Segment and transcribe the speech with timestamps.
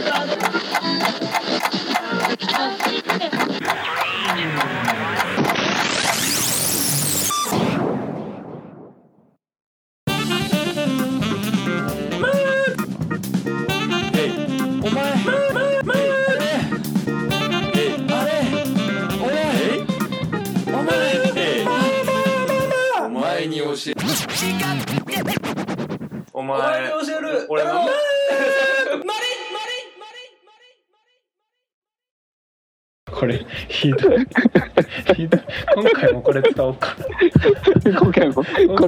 [0.00, 0.57] お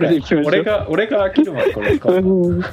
[0.00, 0.44] れでいきましょう。
[0.46, 2.16] 俺が俺が飽きるまでこれ使おう。
[2.16, 2.62] うん。
[2.62, 2.66] あ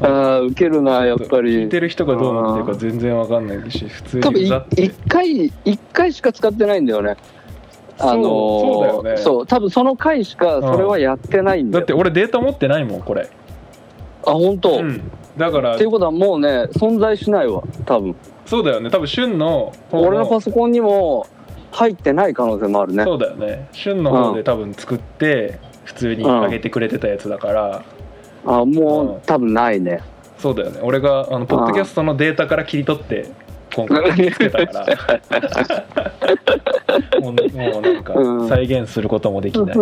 [0.00, 4.82] あウケるなやっぱ聞りいてる人がどう思ってるか全然わかんないし普通多分いにうざって。
[4.82, 7.16] 一回一回しか使ってないんだよね。
[7.98, 9.16] あのーそうだよね。
[9.18, 13.28] そう多分その回しかそれはやってないんだよ、だって俺データ持ってないもんこれ。
[14.26, 15.02] あ本当、っうん。
[15.36, 15.76] だから。
[15.76, 18.16] ていうことはもうね存在しないわ多分。
[18.46, 18.90] そうだよね。
[18.90, 21.26] 多分旬の方俺のパソコンにも
[21.72, 23.04] 入ってない可能性もあるね。
[23.04, 23.68] そうだよね。
[23.72, 25.58] 旬の方で多分作って
[25.90, 27.84] 普通に上げてくれてたやつだから。
[28.46, 29.20] あもう、うん。
[29.22, 30.00] 多分ないね。
[30.38, 30.78] そうだよね。
[30.82, 33.30] 俺があのポッドキャストのデータから切り取って
[33.74, 34.86] 今回つけたから。
[37.20, 38.48] もうもうなんかうん。
[38.48, 39.76] 再現することもできない。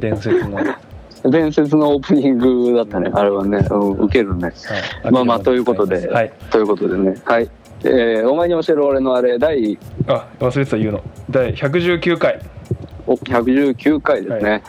[0.00, 3.10] 伝説の、はい、伝説のオープニングだったね。
[3.14, 4.52] あれはね、うん、ウケるね。
[5.10, 6.08] まあまあということで。
[6.08, 6.32] はい。
[6.50, 7.14] ということでね。
[7.24, 7.48] はい。
[7.84, 11.00] えー、お前に教える俺のあれ第あ忘れてた言うの。
[11.30, 12.40] 第119回。
[12.81, 14.62] お119回ですね、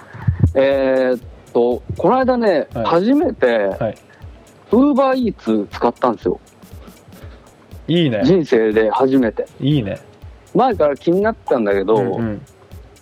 [0.55, 1.19] えーっ
[1.53, 2.85] とこの間ね、はい。
[2.85, 3.45] 初めて
[3.79, 3.95] はい。
[4.71, 6.39] ウーバーイーツ使ったんですよ。
[7.87, 8.21] いいね。
[8.23, 9.45] 人生で初めて。
[9.59, 9.99] いいね。
[10.55, 12.41] 前から気になってたんだけど、うんうん。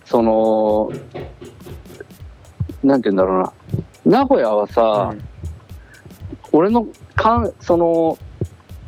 [0.04, 0.92] その
[2.84, 3.54] なんて言うんだろ
[4.06, 4.20] うな。
[4.20, 5.14] 名古屋はさ、
[6.52, 6.86] 俺の
[7.16, 8.18] かんその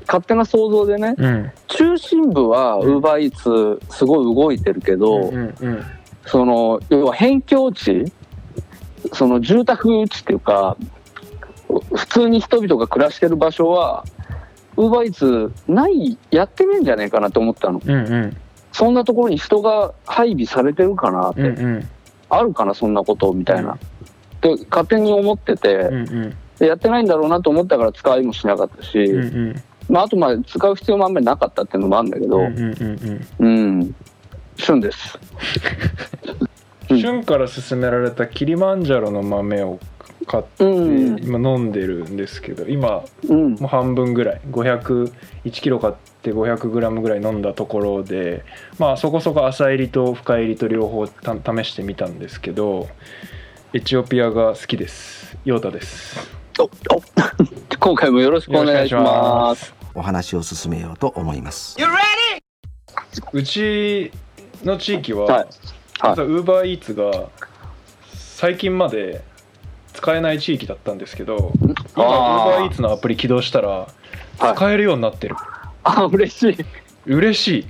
[0.05, 1.51] 勝手な想像でねうん。
[1.67, 5.85] 中心部はウーバーイーツすごい動いてるけど、うんうん
[6.25, 8.05] その要は辺境地
[9.11, 10.77] その住宅地っていうか
[11.93, 14.05] 普通に人々が暮らしてる場所は
[14.77, 17.81] ウーバーイーツないやってねえんじゃねえかなと思ったの。
[17.83, 18.37] うんうん。
[18.71, 21.89] そんなところに人が配備されてるかなって、うんうん。
[22.29, 23.77] あるかなそんなことみたいな、
[24.41, 26.37] で勝手に思ってて、うんうん。
[26.57, 29.63] でやってないんだろうなと思ったから使いもしなかったし、うんうん。
[29.89, 32.39] まあ、あとまあ使う必要もあんまりなかったっていうのもあるんだけど。
[32.39, 33.47] うんうんうんうん。
[33.47, 33.47] う
[33.81, 33.95] ん
[34.57, 35.19] 旬です。
[36.89, 39.79] う ん旬から勧められたキリマンジャロの豆を
[40.27, 41.23] 買ってうん。
[41.23, 43.51] 今飲んでるんですけど今うん。
[43.53, 44.41] もう半分ぐらい。
[44.51, 45.11] 5001
[45.51, 48.43] キロ買って500グラムぐらい飲んだところで
[48.79, 52.87] まあそこそこ浅入りと深入りと両方た試してみたんですけど
[53.73, 55.35] エチオピアが好きです。
[55.45, 56.29] ヨータです。
[56.59, 56.69] おお。
[57.79, 59.73] 今回もよろしくお願いします。
[59.95, 61.75] お話を進めようと思います。
[63.31, 64.11] うち
[64.65, 65.47] の地域は、はい。
[65.99, 66.13] はい。
[66.25, 67.29] ウーバーイーツが
[68.13, 69.23] 最近まで
[69.93, 73.87] 使えない地域だったんですけど今ウーバーイーツのアプリ起動したら
[74.39, 74.55] はい。
[74.55, 75.35] 使えるようになってる、
[75.83, 76.65] あ嬉しい。
[77.05, 77.67] 嬉しい。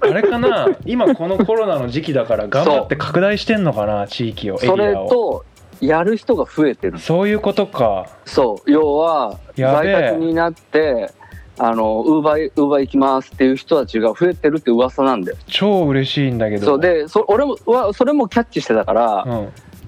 [0.00, 0.68] あれかな？
[0.86, 4.06] 今このコロナの時期だから頑張って拡大してんのかな？
[4.06, 5.08] 地域をエそれリアを。
[5.08, 5.44] と
[5.80, 6.98] やる人が増えてる。
[6.98, 8.08] そういうことか。
[8.24, 8.70] そう。
[8.70, 11.10] 要は在宅になって
[11.58, 15.36] あのウーバーウーバー行きますっていう人たちが増えてるって噂なんだよ。
[15.46, 16.66] 超嬉しいんだけど。
[16.66, 16.80] そう。
[16.80, 19.34] でそ俺もはそれもキャッチしてたから、う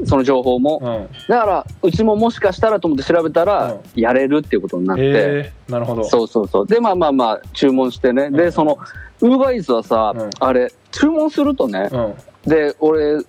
[0.05, 0.07] ん。
[0.07, 1.09] その情報も、うん。
[1.29, 4.01] だからうちももしかしたらと思って調べたら、うん。
[4.01, 6.05] やれるっていうことになって、えー、なるほど。
[6.05, 6.67] そうそうそう。
[6.67, 8.33] でまあまあまあ注文してね、うん。
[8.35, 8.79] でその
[9.21, 10.31] ウーバーイーツはさ、うん。
[10.39, 12.15] あれ注文するとね、うん。
[12.51, 13.21] で俺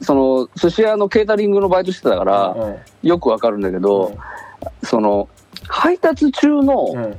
[0.00, 3.08] その寿司屋のケータリングのバイトしてたから、うん。
[3.08, 4.16] よくわかるんだけど、うん。
[4.86, 5.28] その
[5.66, 7.16] 配達中の、うん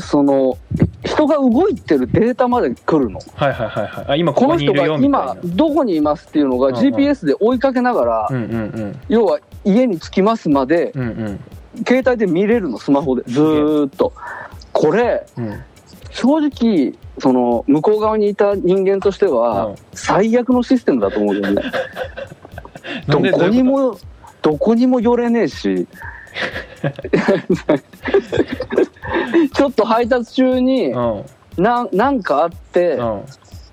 [0.00, 0.56] その
[1.04, 3.20] 人が動いてるデータまで来るの。
[3.34, 4.04] はいはいはいはい。
[4.08, 8.28] あ今この人が今どこにいますっていうのが GPS で追いかけながら、
[9.08, 10.92] 要は家に着きますまで
[11.86, 13.22] 携帯で見れるのスマホで。
[13.26, 14.12] ずーっと。
[14.72, 15.62] これうん。
[16.10, 19.74] 正直その向こう側にいた人間としては、うん。
[19.92, 21.62] 最悪のシステムだと思うけ どね
[23.06, 23.98] どこにも
[24.42, 25.86] どこにも寄れねえし
[29.54, 31.24] ちょっと配達中にこ
[31.56, 33.22] ななんかあって、うん。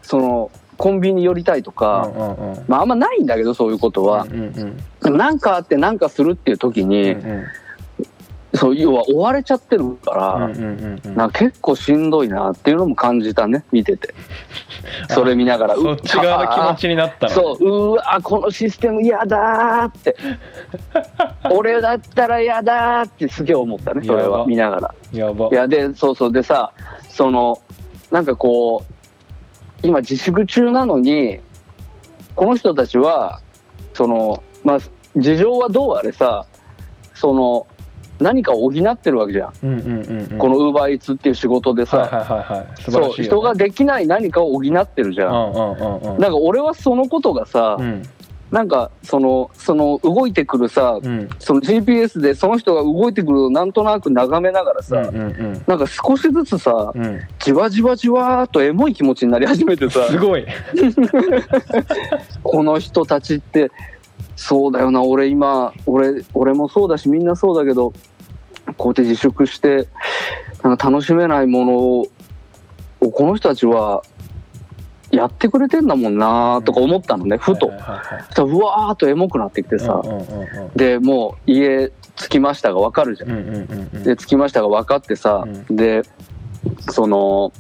[0.02, 2.64] そのコンビニ寄りたいとか、うんうんうん。
[2.68, 4.24] まああんまないんだけどそういうことは。
[4.24, 5.18] う、んうん。
[5.18, 7.44] なんかあってなんかするっていう時に、うんうん
[8.60, 11.16] そう要は追われちゃってるから、うんうんうんうん。
[11.16, 14.14] なんか結構しんどいなっていうのも感じたね見てて。
[15.10, 17.34] それ見ながらそっち側の気持ちになったの。
[17.34, 20.16] そううわこのシステム嫌だーって。
[21.52, 24.96] 俺だったら嫌だーってすげえ思ったねそれは見ながら。
[25.14, 25.48] やば。
[25.48, 26.74] いやでそうそうでさ
[27.08, 27.62] その
[28.12, 28.84] なんかこ
[29.84, 31.40] う今自粛中なのに
[32.36, 33.40] この人たちは
[33.94, 34.80] そのまあ
[35.16, 36.46] 事情はどうあれさ
[37.14, 37.68] その
[38.20, 40.38] 何かを補ってるわけじゃん、うんうんうんうん。
[40.38, 46.22] このウーバーイーツっていう仕事でさ、はいはいはいそう人ができない何かを補ってるじゃん、うんうんうんうん。
[46.22, 48.04] なんか俺はそのことがさ、うん。
[48.52, 51.30] なんかそのその動いてくるさ、うん。
[51.40, 55.64] その GPS でその人が動いてくるのをなんとなく眺めながらさ、うんうんうん。
[55.68, 57.22] なんか少しずつさ、うん。
[57.40, 60.08] じわじわじわーっとエモい気持ちになり始めてさ。
[60.08, 60.46] すごい。
[62.44, 63.72] この人たちって
[64.36, 65.04] そうだよな。
[65.04, 67.94] 俺今俺俺もそうだしみんなそうだけど
[68.74, 69.88] こうやって自粛して
[70.64, 72.08] なんか楽しめないものを
[73.12, 74.04] この人たちは
[75.12, 77.68] やってくれてんだもんなとか思ったのね、ふと。
[77.68, 77.78] はい。
[77.78, 83.32] はいはいそしたらうわーっとエモくなってきてさ、うんうんうんでもう家着きましたが分かるじゃん。
[83.32, 84.04] うんうんうんうん。
[84.04, 86.04] で着きましたが分かってさ、うで
[86.90, 87.54] その、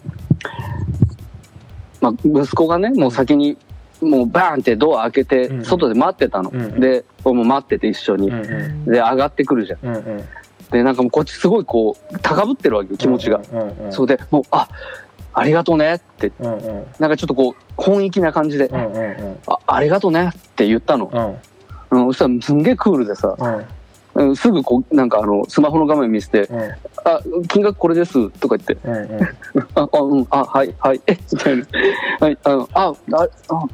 [2.01, 3.57] まあ、息子がねもう先に
[4.01, 6.79] もうバーンってドア開けてうん外で待ってたの、うんうん。
[6.79, 8.85] で俺も待ってて一緒に、うんうん。
[8.85, 9.79] で上がってくるじゃん。
[9.81, 10.23] うんうん
[10.71, 13.41] でなんかもうこっちすごいこう高ぶってるわけよ気持ちが、
[13.89, 14.67] そうでもうあ
[15.33, 16.31] ありがとうねって。
[16.39, 16.85] うんうん。
[16.99, 18.69] なんかちょっとこう本意気な感じで、
[19.47, 21.39] あありがとうねって言ったの、
[21.91, 22.05] うん。
[22.05, 23.65] うん、そしたらすんげえクールでさ、うん
[24.15, 26.61] うん、すぐこうなんかあのスマホの画面見せてうん
[27.05, 28.77] 「あ金額これです」とか言って。
[28.83, 29.21] うんうん
[29.75, 31.65] 「ああうんあはいはいえみたいな
[32.19, 32.93] 「はいあのあ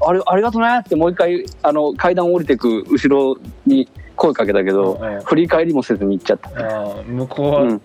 [0.08, 5.22] あれありがとうね」ってもう一回あの階段降りてく後ろに声かけたけど、うんうん。
[5.24, 6.50] 振り返りもせずに行っちゃった。
[6.50, 7.82] あー向こうは、うん。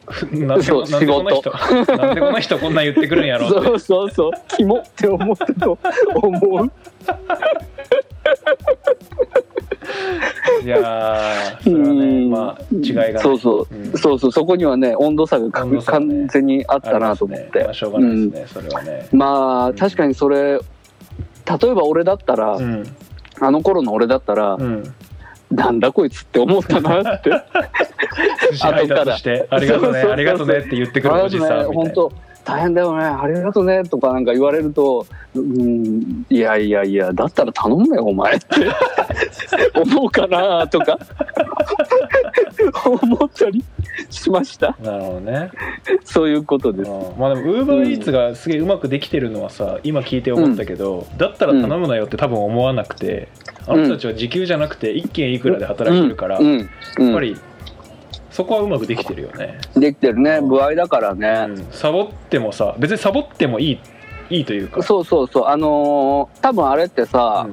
[0.46, 1.50] なんでそうなんでこの人
[1.96, 3.54] なんでこの人こんなん言ってくるんやろって。
[3.60, 4.32] そうそうそう。
[4.48, 5.78] キモって思ったと
[6.14, 6.70] 思う。
[10.62, 12.30] いやーそれはねうん。
[12.30, 13.18] まあ違いがね。
[13.20, 13.92] そうそう、うん。
[13.98, 14.32] そうそう。
[14.32, 15.82] そこにはね温度差がね。
[15.82, 17.58] 完全にあったなと思って。
[17.58, 17.64] ね。
[17.64, 19.08] まあ、しょうがないですね、それはね。
[19.12, 19.18] うん。
[19.18, 20.60] まあ確かにそれ例
[21.68, 22.96] えば俺だったら、うん。
[23.40, 24.94] あの頃の俺だったら、うん。
[25.50, 27.30] なんだこいつって思ったなって。
[28.50, 32.08] 寿司配達して「ありがとうねありがとうね」って言ってくるおじさんみたいな
[32.44, 33.04] 大変だよね。
[33.04, 33.84] ありがとうね。
[33.84, 38.46] とかなんか言われるとうんいやいやいやだったら頼むねお前って。
[39.74, 40.98] 思うかなとか。
[42.84, 43.64] 思ったり
[44.10, 44.76] しました。
[44.82, 45.50] なるほどね。
[46.04, 46.90] そういうことです。
[46.90, 47.18] うん。
[47.18, 53.28] まあでもウーバーイーツがすげえうまくできてるのはさ今聞いて思ったけど、だったら頼むなよって多分思わなくて、
[53.66, 56.46] あの人たちは時給じゃなくて一件いくらで働いてるから、うん。
[56.46, 57.06] うん。
[57.06, 57.36] やっぱり
[58.40, 60.40] そこはうまくできてるよね、できてるね。
[60.40, 61.66] 歩合だからね、うん。
[61.72, 63.80] サボってもさ別にサボってもいい
[64.30, 64.82] いいというか。
[64.82, 65.46] そうそうそう。
[65.46, 67.48] あのー多分あれってさ、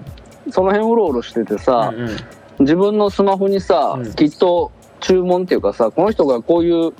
[0.49, 2.17] その辺うろうろしててさ、うんうん。
[2.59, 4.13] 自分のスマホにさ、うん。
[4.13, 6.93] きっと注文っていうかさこの人がこういう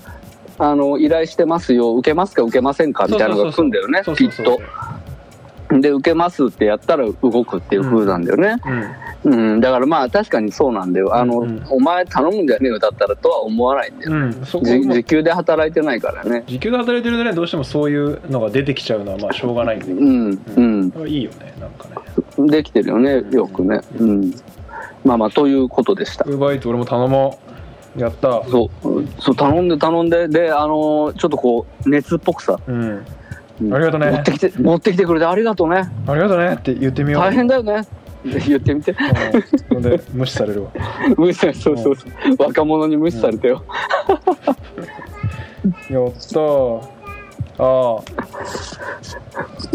[0.60, 4.60] あの依頼してますよ受けますか受けませんかみたいなのが来るんだよねきっと。
[5.70, 9.07] で受けますってやったら動くっていう風なんだよね、うん
[9.60, 11.16] だからまあ確かにそうなんだよ。
[11.16, 16.44] あの、うんお前頼むんじゃねえよだったらとは思わないんだよ、うん、時給で働いてないからね。
[16.48, 20.92] 時給で働いてるとねどうしてもそういうのが出てきちゃうのはまあしょうがないんだけど、うんうん。
[20.92, 22.50] これいいよねなんかね。
[22.50, 23.82] できてるよねよくね。
[24.00, 24.34] うん。
[25.04, 26.24] まあまあということでした。
[26.26, 27.40] ウーバーイーツ俺も頼も
[27.98, 28.00] う。
[28.00, 28.44] やった。
[28.46, 29.06] そう。
[29.20, 30.28] そう頼んで頼んで。
[30.28, 32.60] であのちょっとこう熱っぽくさ。
[32.68, 33.06] うん。
[33.62, 33.74] うん。
[33.74, 34.12] ありがとうね。
[34.12, 35.90] 持ってきて持ってきてくれてありがとうね。
[36.08, 37.22] ありがとうねって言ってみよう。
[37.24, 37.88] 大変だよね
[38.48, 38.92] 言ってみて。
[38.92, 40.72] うんほんで無視されるわ。
[41.18, 42.12] 無視されそうそうそう。
[42.38, 43.64] 若者に無視されたよ、
[45.90, 46.82] やったー。
[47.60, 48.02] ああ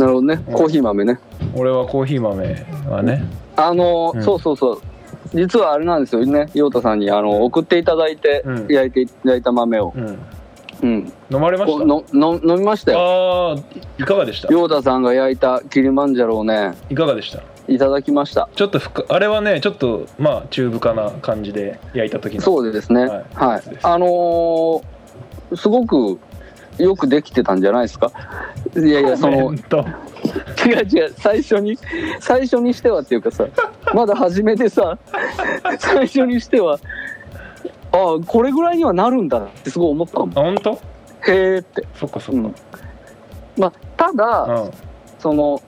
[0.00, 0.40] なるほどね。
[0.48, 0.54] うん。
[0.54, 1.18] コーヒー豆ね。
[1.56, 3.24] 俺はコーヒー豆はね。
[3.56, 4.22] あの、うん。
[4.22, 4.80] そうそうそう。
[5.34, 6.48] 実はあれなんですよね。
[6.54, 8.66] 陽太さんにあの送っていただいて、うん。
[8.68, 10.18] 焼いていただいた豆を、うん。
[10.82, 11.84] うん、飲まれました？
[11.84, 12.98] のの飲みましたよ。
[12.98, 13.56] ああ
[14.00, 14.52] いかがでした？
[14.52, 16.72] 陽太さんが焼いたキリマンジャロをね。
[16.90, 17.40] いかがでした？
[17.68, 18.48] いただきました。
[18.54, 22.42] ちょっとふかあれはねちょっとまあ中深な感じで焼いた時の。
[22.42, 23.06] そうですね。
[23.06, 23.66] ははい。
[23.66, 23.86] い、です。
[23.86, 24.82] あのー
[25.54, 26.18] すごく
[26.78, 28.10] よくできてたんじゃないですか？
[28.74, 31.78] いやいやその違う違う最初に
[32.20, 33.46] 最初にしてはっていうかさ
[33.94, 34.96] まだ初めてさ
[35.78, 36.78] 最初にしては
[37.92, 40.30] ああこれぐらいにはなるんだってすごい思ったもん。
[40.30, 40.72] あ本当？
[40.72, 40.76] へ
[41.26, 42.40] えって、そっかそっか。
[42.40, 42.54] うん。
[43.58, 44.70] まあ、ただ、うん。
[45.18, 45.60] その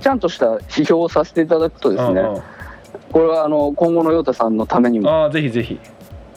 [0.00, 2.42] ちゃんとした批評をさせていただくとですね、うんうん。
[3.12, 5.10] これはあの今後の陽太さんのためにも。
[5.10, 5.78] ああぜひぜひ。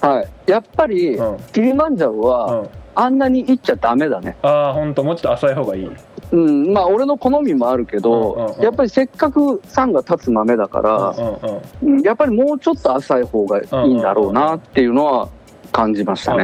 [0.02, 0.52] はい。
[0.52, 1.38] やっぱり、うん。
[1.54, 2.70] キリマンジャロうは、ん。
[2.96, 4.36] あんなにいっちゃダメだね。
[4.44, 5.90] ああ本当もうちょっと浅い方がいい。
[6.32, 8.62] うん、まあ俺の好みもあるけど、うんうんうん。
[8.62, 12.02] やっぱりせっかく酸が立つ豆だから、うんうんうん。
[12.02, 15.30] やっぱりもうちょっと浅い方がいいんだろうなっていうのは
[15.72, 16.44] 感じましたね。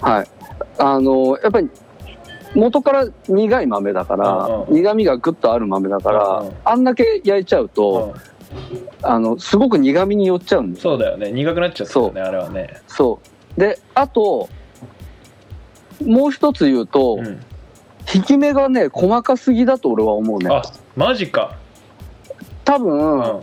[0.00, 0.26] はい。
[0.78, 1.70] あの、やっぱり
[2.54, 4.74] 元から苦い豆だから、うんうん。
[4.74, 6.54] 苦味がぐっとある豆だから、うんうん。
[6.64, 8.14] あんだけ焼いちゃうと、
[8.72, 9.08] うん。
[9.08, 10.74] あの、すごく苦味に寄っちゃうん。
[10.74, 11.30] そうだよね。
[11.32, 12.80] 苦くなっちゃったよねあれはね。
[12.88, 13.20] そ
[13.56, 13.60] う。
[13.60, 14.48] で、あと、
[16.04, 17.40] もう一つ言うと、うん。
[18.12, 20.48] 引き目がね、細かすぎだと俺は思うね。
[20.50, 20.62] あ
[20.96, 21.56] マジか。
[22.64, 23.40] 多う分、ん。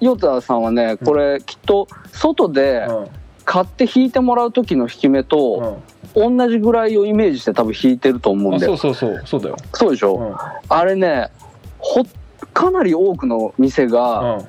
[0.00, 3.06] ヨタさんはね、これきっと外でうん。
[3.46, 8.74] 買って引いてもらう時の引き目とうん同じぐらいをイメージして多分引いてると思うんだよ。
[8.74, 9.22] あそうそうそう。
[9.26, 9.56] そうだよ。
[9.72, 10.36] そうでしょ、うん。
[10.68, 11.30] あれね、
[11.78, 12.04] ほ、
[12.52, 14.48] かなり多くの店が、うん。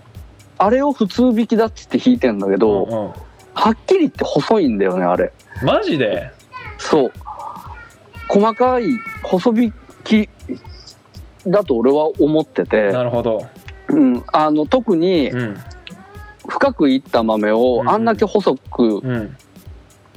[0.58, 3.12] あれを普通引きだっつって引いてんだけど、うんうん。
[3.54, 5.34] はっきり言って細いんだよね、あれ。
[5.64, 6.32] マジで？
[6.78, 7.12] そう。
[8.28, 8.86] 細かい
[9.24, 10.30] 細引き
[11.48, 13.46] だと俺は思ってて、なるほど。
[13.88, 15.58] うん、あの特にうん。
[16.48, 19.36] 深くいった豆をうんあんだけ細くうん。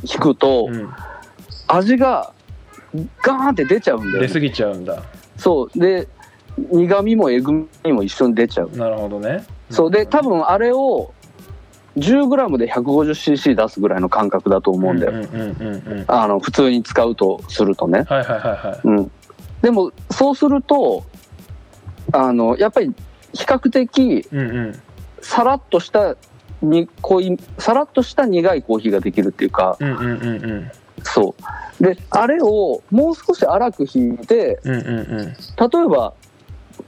[0.03, 0.91] 引くと、うん
[1.69, 2.33] 味が
[3.23, 4.27] ガーンって出ちゃうんだよ、ね。
[4.27, 5.03] 出過ぎちゃうんだ
[5.37, 5.79] そう。
[5.79, 6.09] で、
[6.73, 8.71] 苦味もえぐみも一緒に出ちゃう。
[8.77, 9.91] なるほどねそう。
[9.91, 11.13] で、多分あれを
[11.97, 15.13] 10g で 150cc 出すぐらいの感覚だと思うんだよ。
[16.41, 18.05] 普通に使うとするとね。
[18.09, 19.11] はいはいはいはいうん。
[19.63, 21.05] でも、そうすると、
[22.13, 22.95] あの、やっぱり
[23.35, 24.27] 比較的
[25.21, 26.17] さらっとした
[26.63, 30.71] に濃い、さらっとした苦いコーヒーができるっていうか、うんうんうんうん
[31.15, 31.35] そ
[31.81, 31.83] う。
[31.83, 36.15] で、あれをもう少し粗く引いて、うんうんうん例えば、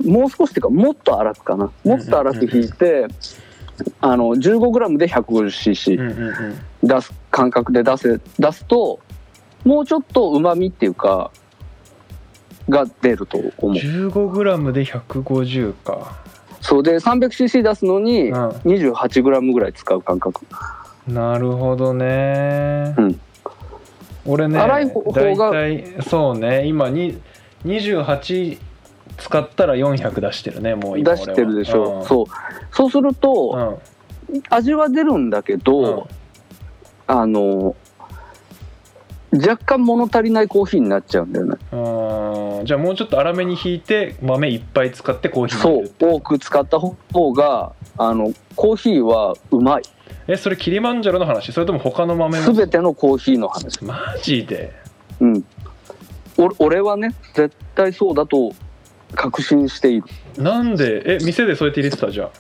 [0.04, 1.70] もう少しっていうか、もっと粗くかな。
[1.84, 3.06] もっと粗く引いて、
[4.00, 9.00] あの、15g でうん 150cc うんうん出す感覚で出せ、出すと、
[9.64, 11.30] もうちょっと旨味っていうか、
[12.68, 13.74] が出ると思う。
[13.74, 16.20] 15g で150か
[16.60, 20.46] そうで、300cc 出すのに、うん 28g ぐらい使う感覚。
[21.08, 23.20] なるほどねうん
[24.26, 26.66] 俺ね粗い方大が体そうね。
[26.66, 27.20] 今に
[27.64, 28.58] 28
[29.18, 32.00] 使ったら400出してるねもう今出してるでしょ。
[32.02, 32.26] うそう。
[32.72, 33.80] そうすると、
[34.30, 34.42] うん。
[34.48, 36.08] 味は出るんだけど、
[37.06, 37.74] あの、
[39.32, 41.56] 若干物足りないコーヒーになっちゃうんだよね。
[41.72, 42.66] うん。
[42.66, 46.12] じゃあもうちょっと粗めに引いて豆いっぱい使ってコーヒーそう。
[46.12, 49.82] 多く使った方があのコーヒーはうまい
[50.26, 51.52] えそれキリマンジャロの話？
[51.52, 52.52] それとも他の豆の？
[52.52, 53.84] 全てのコーヒーの話。
[53.84, 54.72] マジで？
[55.20, 55.44] うん。
[56.38, 58.52] お俺はね絶対そうだと
[59.14, 60.04] 確信している。
[60.38, 61.16] なんで？
[61.16, 62.30] え店でそうやって入れてたじゃん。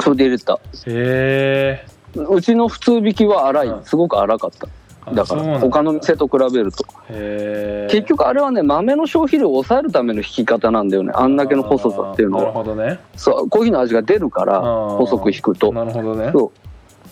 [0.00, 0.54] それで入れてた。
[0.54, 1.86] へえ。
[2.16, 3.68] うちの普通引きは粗い。
[3.68, 3.84] うん。
[3.84, 4.68] すごく粗かった。
[5.12, 6.82] だから他の店と比べると。
[7.10, 7.88] へえ。
[7.90, 11.12] 結局あれはね豆の消費量を抑えるための引き方なんだよね。
[11.14, 13.00] あんだけの細さっていうのなるはほどね。
[13.14, 15.72] そうコーヒーの味が出るからー細く引くと。
[15.72, 16.30] なるほどね。
[16.32, 16.50] そう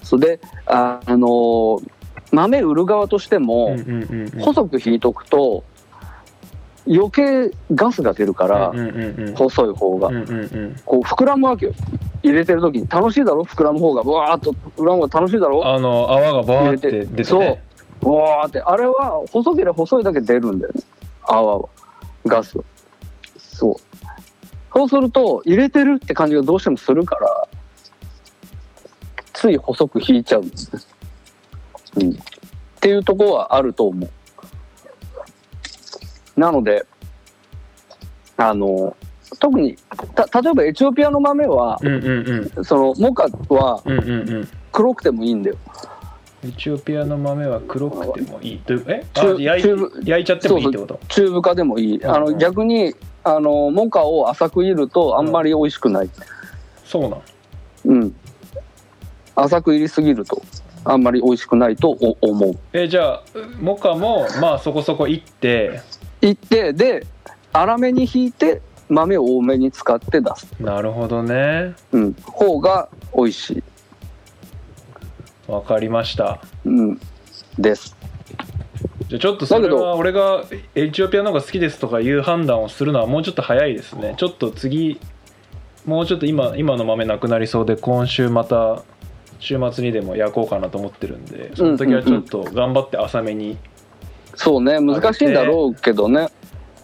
[0.02, 1.90] それであ、あのー
[2.34, 3.76] 豆売る側としても、
[4.40, 5.64] 細く引いとくと
[6.88, 8.72] 余計ガスが出るから、
[9.36, 10.08] 細い方が、
[10.86, 11.72] こう膨らむわけよ。
[12.22, 13.42] 入れてる時に楽しいだろ？
[13.42, 15.74] 膨らむ方がブワーっと膨らむ方が楽しいだろ？
[15.74, 17.24] あの泡がバーって出てね。
[17.24, 17.58] そう
[18.00, 18.62] ブワーって。
[18.62, 20.80] あれは細ければ細いだけ出るんだよね。
[21.24, 21.68] 泡は。
[22.24, 22.64] ガスは。
[23.36, 23.74] そう。
[24.72, 27.48] そうすると入れてるって感じがどうしてもするから
[29.42, 30.42] つい細く引いちゃう。
[30.44, 30.80] んですね
[31.96, 32.10] うん。
[32.12, 32.14] っ
[32.80, 34.10] ていうところはあると思う。
[36.40, 36.86] なので
[38.36, 38.96] あの
[39.40, 39.76] 特に
[40.14, 42.64] た例えばエチオピアの豆は、うんうんうん。
[42.64, 44.48] そのモカはうんうんうん。
[44.70, 45.56] 黒くてもいいんだよ。
[46.44, 48.58] エチオピアの豆は黒くてもいい。
[48.58, 49.04] というえ？
[49.14, 49.70] あ焼い
[50.04, 51.00] 焼いちゃってもいいってこと？
[51.08, 52.04] 中部化でもいい。
[52.04, 52.32] あの、うん。
[52.34, 52.94] うん逆に
[53.24, 56.10] あのモカを浅く煎るとあんまり美味しくない。
[56.84, 57.22] そうなん。
[57.86, 58.14] うん
[59.34, 60.42] 浅く煎りすぎると
[60.84, 62.58] あんまり美味しくないとお思う。
[62.72, 63.22] えじゃあ
[63.60, 65.80] モカもまあそこそこいって。
[66.20, 67.06] 煎ってで
[67.52, 70.52] 粗めに引いて豆を多めに使って出す。
[70.60, 71.74] なるほどね。
[71.92, 72.12] うん。
[72.14, 73.62] 方が美味しい。
[75.50, 76.40] わかりました。
[76.64, 77.00] うん。
[77.58, 77.96] です。
[79.08, 84.14] じゃあちょっとそれは俺がエチオピアの方が好きですとかいう判断をするのはもうちょっと早いですね。
[84.16, 85.00] ちょっと次
[85.84, 88.82] もうちょっと今今の豆なくなりそうで今週また
[89.42, 93.58] 週末にでも焼こうかなと思ってるんでその時はちょっと頑張って浅めに
[94.36, 96.28] そうね難しいんだろうけどね。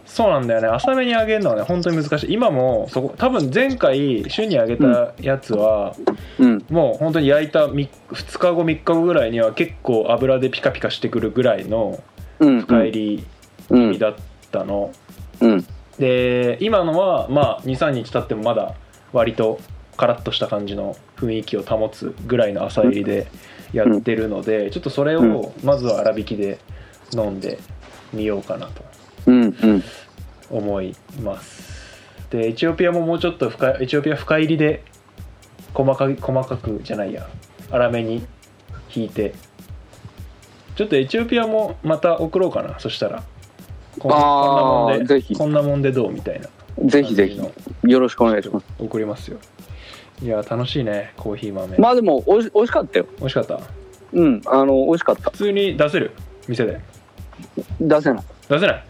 [0.05, 0.69] そうなんだよね。
[0.69, 2.33] 浅めに揚げるのはね本当に難しい。
[2.33, 5.95] 今もそこ多分前回旬に揚げたやつは、
[6.39, 6.65] うん。
[6.71, 7.89] もう本当に焼いた2
[8.39, 12.03] 日後3日後ぐらいには結構油でピカピカしてくるぐらいの
[12.41, 13.25] うん深入り
[13.71, 14.15] うんだっ
[14.51, 14.93] たの、
[15.41, 15.67] うん。
[15.99, 18.75] で今のはまあ23日経ってもまだ
[19.13, 19.61] 割と
[19.99, 23.27] カラッとした感じの雰囲気を保つぐらいの浅入りで
[23.73, 26.59] やってるので、ちょっとそれをまずは粗挽きで
[27.13, 27.59] 飲んで
[28.13, 28.85] みようかなと
[30.51, 31.77] 思います。
[32.31, 34.85] でエチオピアももうちょっと深いエチオピア深入りで
[35.75, 37.29] 細かい細かくじゃないや。
[37.71, 38.25] 粗めに
[38.95, 39.35] 引いて。
[40.77, 42.79] ちょっとエチオピアもまた送ろうかな。
[42.79, 43.25] そしたら。
[43.99, 46.49] こんなもんでこんなもんでどうみたいな。
[46.87, 47.41] ぜひぜひ。
[47.91, 48.67] よろしくお願いします。
[48.79, 49.39] 送りますよ
[50.23, 53.07] いや楽しいねコーヒー豆、まあでもおいし美味しかったよ。
[53.19, 53.61] 美味しかった？
[54.13, 55.31] うんあの美味しかった。
[55.31, 56.11] 普通に出せる？
[56.49, 56.81] 店で？
[57.81, 58.25] 出せない。
[58.49, 58.85] 出せない？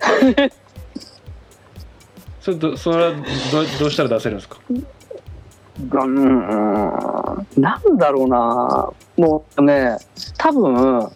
[2.40, 3.18] それどそれはど
[3.80, 4.58] どうしたら出せるんですか？
[4.68, 4.82] うん
[6.16, 8.90] うんなんだろうな。
[9.16, 9.96] もうね
[10.36, 11.08] 多分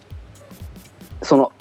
[1.23, 1.52] その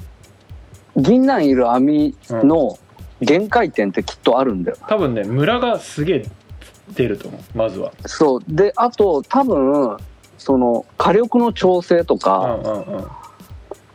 [0.96, 2.77] 銀杏いる網の
[3.22, 6.25] 限界点ってきっとあるんだよ、多分ね村がすげえ
[6.93, 7.58] 出ると思う。
[7.58, 7.91] まずは。
[8.05, 8.43] そう。
[8.48, 9.98] であと多分
[10.38, 13.05] その火力の調整とうんか、うんうん。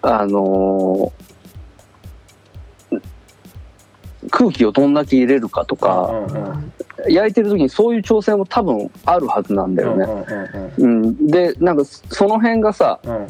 [0.02, 1.24] あのー
[4.30, 6.72] 空気をどんだけ入れるかとか、うんうんうん。
[7.08, 10.06] 焼いてる時にそういう調整も多分あるはずなんだよね。
[10.78, 13.26] うん、でなんかその辺がさうん。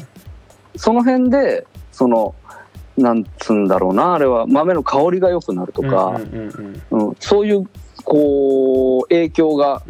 [0.77, 2.33] その辺でその
[2.97, 7.07] なんつうんだろうなあれは豆の香りが良くなるとか、うんうん。
[7.07, 7.15] うん。
[7.19, 7.67] そういう
[8.05, 9.81] こう影響が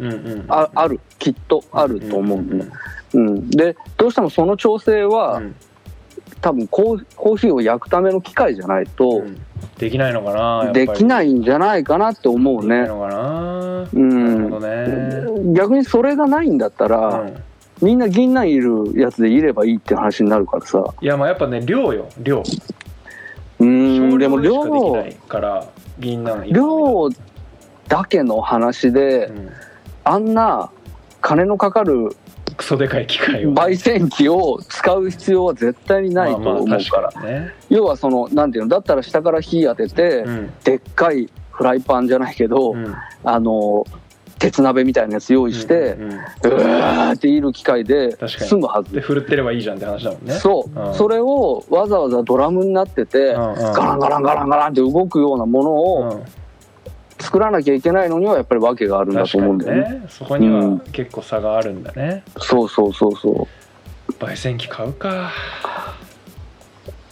[0.48, 2.66] ああるきっとあると思ううんね。
[3.14, 5.54] うん、でどうしてもその調整は、うん。
[6.40, 9.40] 多分コーコーヒーを焼くための機械じゃないとうん。
[9.78, 12.76] できないのかなできないんじゃないかなって思うね。
[12.76, 12.92] うなる
[14.50, 15.54] ほどん、ね。
[15.54, 17.42] 逆にそれがないんだったら、うん。
[17.82, 20.82] みんな銀杏いるやつでいればいいって話になるからさ。
[21.00, 22.42] いやまあやっぱね量よ量。
[23.58, 25.66] うん少でも量から
[25.98, 27.08] 銀杏量
[27.88, 29.50] だけの話で、うん。
[30.04, 30.70] あんな
[31.20, 32.16] 金のかかる
[32.56, 37.54] クソでかい機械を焙煎機を使う必要は絶対にないと思うから,、まあまあね。
[37.68, 40.52] 要はそのなんていうのだったら下から火当てて、うん。
[40.64, 42.94] でっかいフライパンじゃないけど、うん。
[43.24, 43.84] あの
[44.38, 48.94] 鉄鍋みたいなやつ用意して、うんうんーっている機械で済むはず。
[48.94, 50.34] で振るってればいいじゃんって話だもんね。
[50.34, 50.94] そう、うん。
[50.94, 53.72] それをわざわざドラムになってて、うんうん。
[53.72, 56.24] ガランガランガランガランって動くようなものをうん
[57.18, 60.00] 作らなきゃいけないのにはやっぱり訳があるんだと思うんだよね。
[60.00, 60.06] ね。
[60.08, 60.80] そこにはうん。
[60.80, 62.22] 結構差があるんだね。
[62.38, 63.48] そうそうそうそ
[64.18, 65.32] 焙煎機買うか。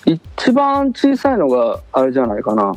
[0.06, 0.10] う。
[0.10, 2.74] 一番小さいのがあれじゃないかな。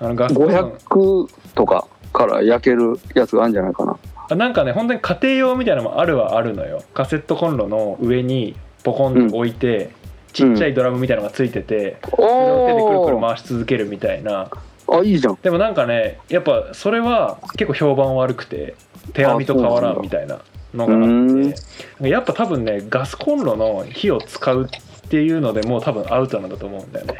[0.00, 0.48] あのガスコン。
[0.48, 3.96] ロ500とかから焼けるやつがあるんじゃないかな。
[4.28, 6.82] あなんかね本当に家庭用みたいなのもあるはあるのよ。
[6.94, 9.90] カセットコンロの上にポコンと置いて、
[10.32, 14.50] ちっちゃいドラムみたいなのがついてて、それを手でくるくるお回し続けるみたいな
[14.88, 15.38] あいいじゃん。
[15.42, 18.74] でもなんかねやっぱそれは結構評判悪くて
[19.12, 20.40] 手編みと変わらんみたいな
[20.74, 27.14] のがあってやっぱ多分ねガスコンロの火を使うっていうのでもう多分アウトなんだと思うんだよね。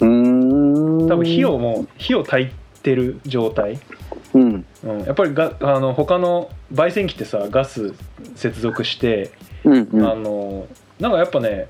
[0.00, 1.08] うーん。
[1.08, 3.80] 多分火をもう火を焚いてる状態。
[4.34, 4.64] うん。
[4.84, 7.94] うん、やっぱりがあの他の焙煎機ってさガス
[8.36, 9.32] 接続して、
[9.64, 10.06] うんうん。
[10.06, 10.66] あの
[11.00, 11.68] なんかやっぱね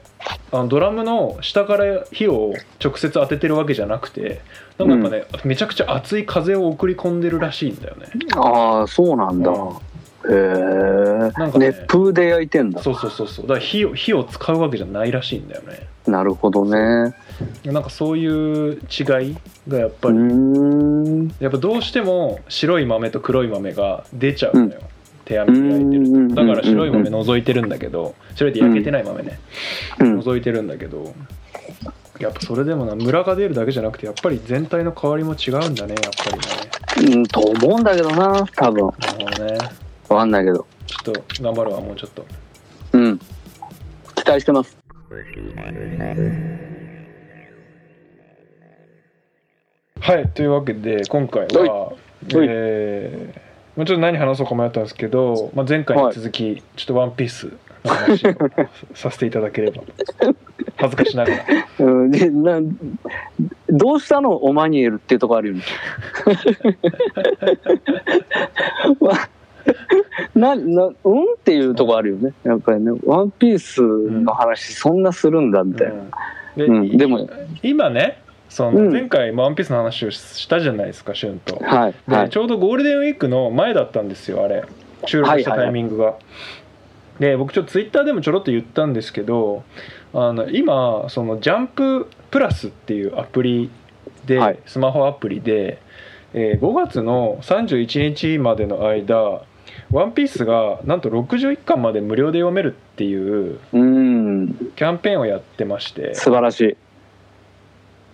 [0.53, 4.41] あのドラムの下から火を直接当ててるわけじゃなくて
[4.79, 8.07] なんかやっぱね、めちゃくちゃ熱い風を送り込んでるらしいんだよね。
[8.35, 9.51] ああそうなんだ。
[9.51, 9.77] うん
[10.23, 12.83] へえ、なんかね熱風で焼いてんだ。
[12.83, 13.47] そうそうそうそう。
[13.47, 15.87] だから火を火を使うわけじゃないらしいんだよね。
[16.07, 17.15] なるほどね。
[17.65, 21.31] なんかそういう違いがやっぱうり。
[21.41, 25.00] やっぱどうしても白い豆と黒い豆が出ちゃうのよ、うん
[25.31, 29.39] 手編みで焼いてるだから白い豆除いてるんだけど白いって焼けてない豆ね、
[30.01, 30.21] うん。
[30.23, 31.15] 除いてるんだけど
[32.19, 38.89] やっぱそれでもなムラが出るだけじゃなくてやっぱり全体の香りも違うんだねやっぱりねうん、と思うんだけどな、多分。
[38.99, 39.59] なるほどね
[40.09, 40.67] わかんないけど。
[40.87, 42.27] ちょっと頑張るわもうちょっと
[42.93, 43.19] うん。
[43.19, 43.25] 期
[44.27, 44.77] 待してます。
[50.01, 51.93] はいというわけで今回は、
[52.33, 57.51] えーまあちょっと何話そうか迷ったんですけど、まあ、前回に続き、ちょっと「ワンピース
[57.85, 58.35] の話を
[58.95, 59.83] させていただければ
[60.77, 61.45] 恥ずかしながら
[61.79, 62.61] うん、でな
[63.69, 64.37] どうしたの？
[64.37, 65.61] オマニエルっていうとこあるよね。
[69.01, 69.29] わ
[70.35, 72.33] ななうんっていうとこあるよね。
[72.45, 75.95] やっぱりね、ワンピースの話そんなするんだみたいな。
[76.57, 77.29] で,、うんでも
[77.63, 78.20] 今ね
[78.51, 78.93] そのうん。
[78.93, 81.57] 前回「ワンピースの話をしたじゃないですか旬と。
[81.57, 82.25] はいはい。
[82.27, 84.65] でちょうどゴールデンウィークの前だったんですよあれ。
[85.07, 86.17] 収録したタイミングが。
[87.19, 89.63] で僕ちょっとツイッターでもちょろっと言ったんですけど
[90.15, 93.71] あの今そのジャンププラスっていうアプリ
[94.27, 94.59] で、はい。
[94.67, 95.81] スマホアプリで、
[96.35, 99.43] えー5月の31日までの間
[99.91, 104.73] 「ワンピースがなんと61巻まで無料で読めるっていううん。
[104.77, 106.15] キャンペーンをやってまして。
[106.15, 106.77] 素晴らしい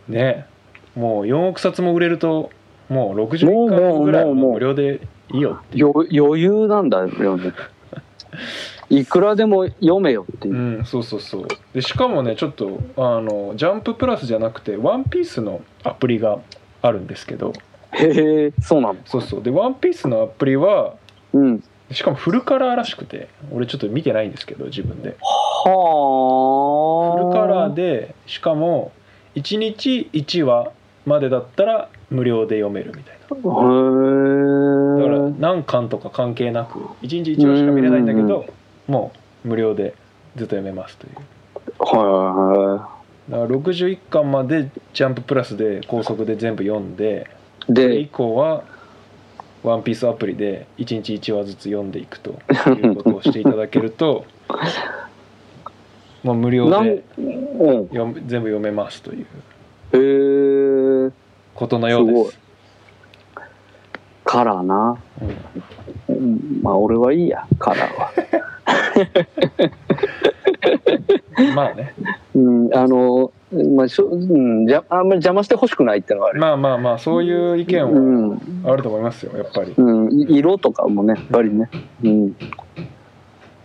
[0.08, 0.46] ね。
[0.94, 2.50] もう4億冊も売れると
[2.88, 5.00] もう61もうもう巻ぐらいはも無料で
[5.32, 7.52] いいよって余裕なんだよね
[8.88, 10.54] いくらでも読めよっていう。
[10.54, 11.46] う、ん、そうそうそう。
[11.74, 16.38] でしかもねちょっとあのジャンププラスじゃなくてワンピースのアプリが
[16.82, 17.52] あるんですけど。
[17.92, 18.96] へえそうなの。
[19.04, 19.42] そうそう。
[19.42, 20.94] でワンピースのアプリは
[21.32, 21.64] うん。
[21.90, 25.16] しかもフルカラーらしくて俺ちょっと見てないんですけど自分で。
[25.20, 27.22] はあ。
[27.22, 28.92] フルカラーでしかも
[29.36, 30.72] 1日1話
[31.04, 33.36] までだったら無料で読めるみたいな。
[33.36, 33.42] だ
[35.04, 38.46] から何巻とか関係なく1日1話しか見れないんだけど
[38.86, 39.12] も
[39.44, 39.94] う無料で
[40.36, 41.14] ずっと読めますという。
[41.78, 42.88] は
[43.28, 47.28] だから61巻までジャンププラスで高速で全部読んで
[47.68, 48.64] いそれ以で降は
[49.62, 54.24] ワンピースアプリで1日1話ずつ読んでいくということをしていただけると
[56.26, 57.88] もう無料でうん。
[58.26, 59.26] 全部読めますという。
[59.92, 61.12] へえ
[61.54, 62.38] ことのようです。
[64.24, 64.98] カラーな、
[66.08, 66.16] うん。
[66.16, 68.10] うん、まあ俺はいいやカラーは。
[71.54, 71.94] まあね。
[72.34, 73.30] うんあの
[73.76, 78.40] まあしょ、うん、じゃあんまり邪魔してほしくないってのはある、まあまあまあそういう意見うはん。
[78.64, 79.74] あると思いますよやっぱり。
[79.76, 81.70] うん、い色とかもねやっぱりね。
[82.02, 82.36] うん。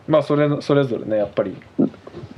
[0.08, 1.56] まあそれそれぞれねやっぱり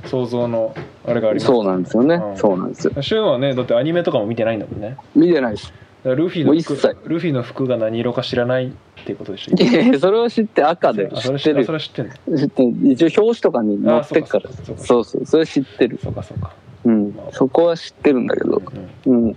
[0.06, 0.74] 想像の
[1.06, 1.46] あれがあります。
[1.46, 2.36] そうなんですよね、うん。
[2.36, 3.02] そうなんですよ。
[3.02, 4.96] シュンはねだってアニメとかも見てないんだもんね。
[5.14, 5.68] 見てないです。
[5.68, 6.96] だからルフィの服切。
[7.06, 8.70] ルフィの服が何色か知らないっ
[9.04, 9.54] ていうことでしょ？
[9.54, 11.60] いやそれは知って赤であそれ知ってる。
[11.62, 12.38] あそれ知ってんの？
[12.38, 12.92] 知ってる。
[12.92, 14.50] 一応表紙とかに載ってっから。
[14.50, 15.98] あそうかそうかそれ知ってる。
[16.02, 16.52] そうかそうか。
[16.84, 17.18] うん。
[17.32, 18.62] そこは知ってるんだけど。
[19.06, 19.36] ううん。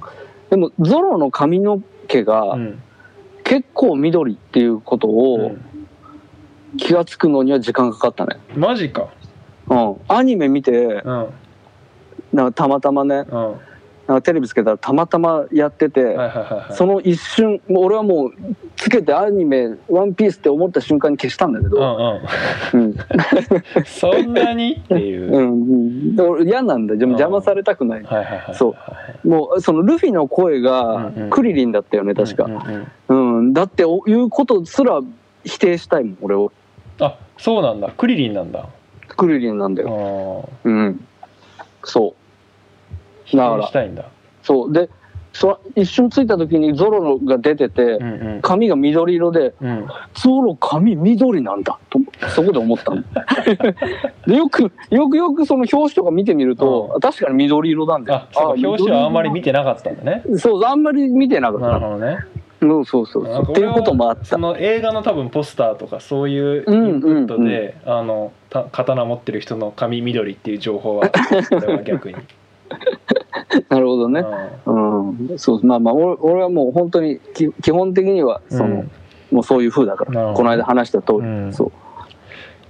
[0.50, 2.82] でもゾロの髪の毛がんうん。
[3.44, 5.62] 結構緑っていうことうをん。
[6.78, 8.36] 気が付くのには時間かかったね。
[8.56, 9.08] マジか
[9.70, 9.96] うん。
[10.08, 10.72] アニメ見て
[11.04, 11.28] うん
[12.34, 13.56] なんかたまたまねうん。
[14.08, 16.74] なんかテレビつけたらたまたまやってて、はいはいはいはい。
[16.74, 18.32] その一瞬もう俺はもう
[18.78, 22.22] つけてアニメ「ワンピースって思った瞬間に消したんだけうんど、
[22.74, 22.82] うん。
[22.82, 22.96] うん。
[23.86, 25.30] そんなにっていう。
[25.30, 26.96] うんうん、で俺嫌なんだ。
[26.96, 28.76] でも邪魔されたくない、はいはいはいそ
[29.24, 29.28] う。
[29.28, 31.30] もうそのルフィの声うんがうん。
[31.30, 33.38] クリリンだったよね確か、うんうんうん。
[33.40, 33.54] うん。
[33.54, 35.02] だっておいうことすら
[35.44, 36.50] 否定したいもん俺は
[37.02, 37.90] あそうなんだ。
[37.98, 38.66] クリリンなんだ
[39.18, 40.70] クリリンなんだあよー。
[40.70, 41.06] うん。
[41.84, 42.14] そう。
[43.26, 44.12] 否だから。
[44.44, 44.72] そう。
[44.72, 44.90] で
[45.34, 48.42] そ一瞬ついた時にゾロが出ててうんうん。
[48.42, 49.88] 髪が緑色でうん。
[50.16, 51.78] ゾロ髪緑なんだ。
[51.90, 52.00] と
[52.30, 53.04] そこで思ったの。
[54.26, 58.20] でよくよくよくその表紙とか見てみると、確かに緑色なんだよ。
[58.20, 58.68] あそうか。
[58.68, 60.24] 表紙はあんまり見ててなかったんだね。
[60.38, 62.18] そうあんまり見てなかなるっほどね
[62.60, 63.52] たうんそうそうそう。
[63.52, 64.26] っていうこともあった。
[64.26, 71.10] その映画の多分ポスターとかそういうインプットで、あのた刀持ってる人の髪緑っていう情報は
[71.86, 72.16] 逆に、
[73.70, 74.26] なるほどね。
[74.66, 75.38] うん。
[75.38, 78.92] そうまあまあ俺俺はもう本当にき基本的にはその、うん。
[79.32, 81.54] もうそういう風だから、この間話した通り、うん。
[81.54, 81.68] そう。
[81.68, 81.72] い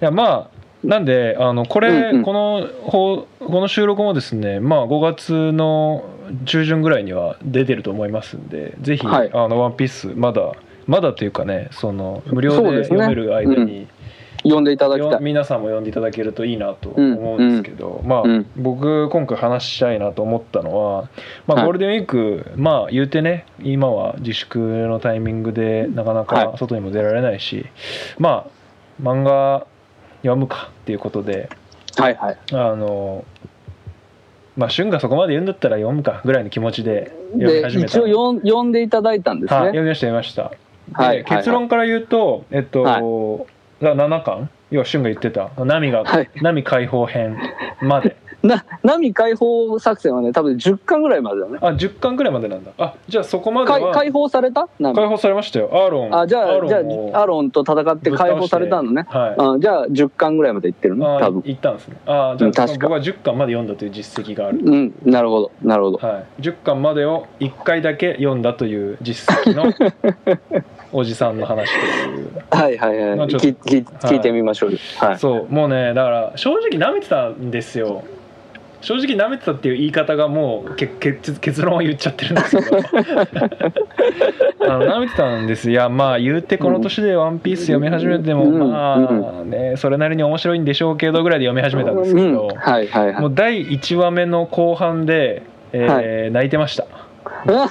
[0.02, 2.24] やまあなんであのこれ、うんうん。
[2.24, 6.04] このほこの収録もですねまあ5月の
[6.46, 9.32] 中旬ぐらいには出てると思いますんでぜひ、はい。
[9.34, 10.54] あのワンピースまだ
[10.86, 13.88] まだというかねその無料で読める間に、
[14.44, 14.64] 呼ん。
[14.64, 15.12] でいただきたい。
[15.12, 18.46] よ皆さんも読んでいただけるといいなと思うんですけど、まあ、うん。
[18.56, 21.10] 僕今回話したいなと思ったのは、
[21.46, 21.66] まあ、はい。
[21.66, 26.58] ゴールデンウィーク、まあ言うてね今は自粛のタイミングでなかなかはい。
[26.58, 27.66] 外にも出られないし、
[28.18, 29.68] まあ漫画
[30.22, 31.50] 読むかっていうことで
[31.98, 32.38] はいはい。
[32.54, 33.26] あの
[34.58, 37.90] まあ旬がそこまで言うんだったら読むかぐらいの気持ちで読みで始めた。
[37.90, 43.84] 一応呼ん呼んでいただいたんですね、はい、読みました読みました、はいで結論から言うとえっと、はい。
[43.84, 44.50] だから7巻？
[44.72, 45.50] 要は旬が言ってた。
[45.64, 46.30] 波が、はい。
[46.42, 47.38] 波解放編
[47.82, 51.60] までな波解放作戦はね多分10巻ぐらいまでだね。
[51.62, 52.72] あ10巻ぐらいまでなんだ。
[52.78, 54.68] あじゃあそこまではか解放された？
[54.80, 54.96] 波。
[54.96, 55.70] 解放されましたよ。
[55.72, 56.16] アーロン。
[56.16, 59.06] あじゃあじゃアーロンをあアロンと戦って解放されたのね。
[59.10, 59.36] はい。
[59.38, 61.44] あじゃあ10巻ぐらいまでいってるねあ多分。
[61.46, 61.98] 行ったんですね。
[62.06, 62.88] あじゃあうん確か。
[62.88, 65.98] 僕は10巻まで読んだという実績がある、うんなるほどなるほど。
[65.98, 69.72] はい、10巻までを1回だけ読んだという実績の
[70.94, 71.70] おじさんの話
[72.06, 72.32] という。
[72.52, 73.18] はいはいはい。
[73.18, 74.72] まあちょっと聞聞聞いてみましょう。
[74.72, 75.20] よはい。
[75.20, 78.04] そうもうねだから正直舐めてたんですよ
[78.88, 82.78] 正直舐めてたっていう言い方がもうけ結結論を言っちゃってるんですけど。
[84.62, 93.22] あの舐めてたんですいやまあ言うてこの年で「ワンピース読み始めても、うんまあねそれなりに面白いんでしょうけどぐらいで読み始めたんですけど、うんはいはいはい。
[93.22, 95.42] もう第1話目の後半で、
[95.74, 96.86] えー泣いてました。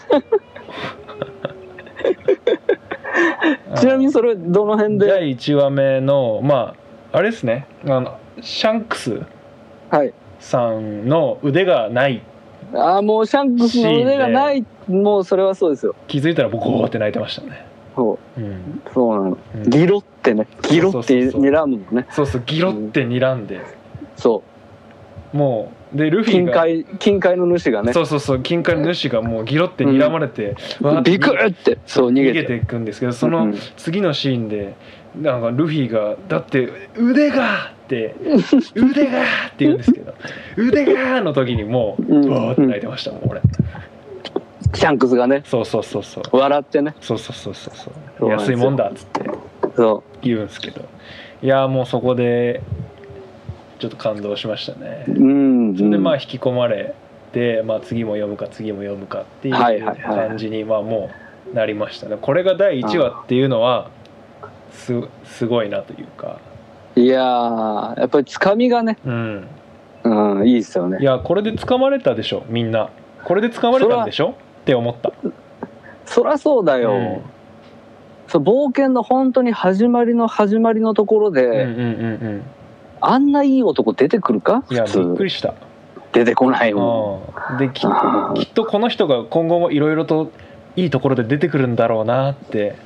[3.76, 5.06] ちなみにそれどの辺で？
[5.06, 6.74] 第1話目のま
[7.10, 7.64] ああれですね。
[7.86, 9.22] あのシャンクス。
[9.88, 10.12] はい
[10.46, 12.22] さんの腕がない。
[12.72, 14.64] ああもうシャンクスの腕がない。
[14.88, 15.94] もうそれはそうですよ。
[16.06, 18.40] 気づいたらボコーって泣いてましたね、そう。
[18.40, 18.44] ん。
[18.44, 18.50] う
[18.94, 19.38] そうなの。
[19.56, 19.70] うん。
[19.70, 20.98] ギロってねギロって
[21.30, 22.06] 睨むのね。
[22.10, 23.60] そうそうギロって睨んで、
[24.16, 24.42] そ
[25.34, 25.36] う。
[25.36, 27.92] もうでルフィ金が塊金塊の主がね。
[27.92, 32.56] そうそうそう金塊の主がもうギロって睨まれて、わーってビクってそう逃げて。
[32.56, 33.58] いくんですけどそのうん。
[33.76, 34.74] 次のシーンで
[35.20, 38.14] なんかルフィが「だって腕が!」って
[38.74, 40.12] 「腕が!」って言うんですけど
[40.58, 42.28] 「腕が!」の時にもううん。
[42.28, 43.40] わーって泣いてましたもう俺。
[44.74, 45.42] シャンクスがね。
[45.44, 46.36] そうそうそうそう。
[46.36, 46.94] 笑ってね。
[47.00, 47.74] そうそうそうそう
[48.18, 48.30] そう。
[48.30, 49.30] 安いもんだっつって
[49.76, 50.82] そ言うんですけど。
[51.42, 52.60] いやーもうそこで
[53.78, 55.04] ちょっと感動しましたね。
[55.08, 55.76] ううん。
[55.76, 56.94] それでまあうん引き込まれ
[57.32, 61.10] て、まあ、次も読むか次も読むかっていう感じにまあも
[61.52, 62.16] うなりましたね。
[62.20, 63.90] これが第1話っていうのは
[64.70, 64.92] す
[65.24, 66.40] すごいなというか
[66.96, 69.46] いやーやっぱりつかみがねうん
[70.04, 70.98] うんいいですよね。
[71.00, 72.90] いやこれで掴まれたでしょみんな。
[73.24, 75.12] これで掴まれたんでしょって思った？
[76.06, 77.22] そりゃそうだよ、うん。
[78.28, 81.84] そう冒険の本当に始まりの始まりのところで、うんうんうんう
[82.38, 82.42] ん。
[83.00, 84.64] あんないい男出てくるか？
[84.70, 85.54] いやびっくりした。
[86.12, 87.90] 出てこないもうんできん
[88.36, 90.30] きっとこの人が今後もいろいろと
[90.76, 92.76] いいところで出てくるんだろうなって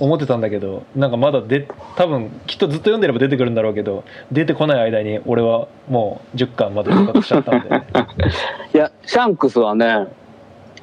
[0.00, 7.68] 思ってたんだけどなんかまだで多分きっとずっと読んでれば出てくるんだろうけど出てこない間に俺はもう10巻まで到達しちゃったんで。
[8.74, 10.08] いやシャンクスはね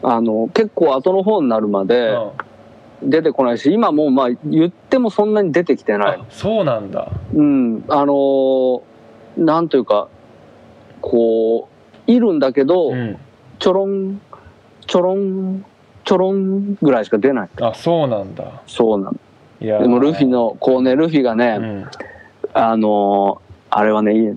[0.04, 2.32] あの結構後の方になるまでうん。
[3.04, 6.19] 出てこないし今もうまあ言ってもそんなに出てきてない。
[6.21, 7.10] あそうなんだ。
[7.34, 7.84] うん。
[7.88, 8.82] あのー
[9.38, 10.08] なんというか
[11.02, 11.67] こ
[12.08, 13.17] ういるんだけど、うん。
[13.58, 14.21] ちょろん
[14.88, 15.65] ちょろん
[16.12, 17.50] ちょろんぐらいしか出ない。
[17.62, 18.62] あそうなんだ。
[18.67, 19.19] そうなの。
[19.62, 19.84] いやー。
[19.84, 21.88] でもルフィのこうねルフィがね、うん。
[22.54, 24.36] あのーあれはね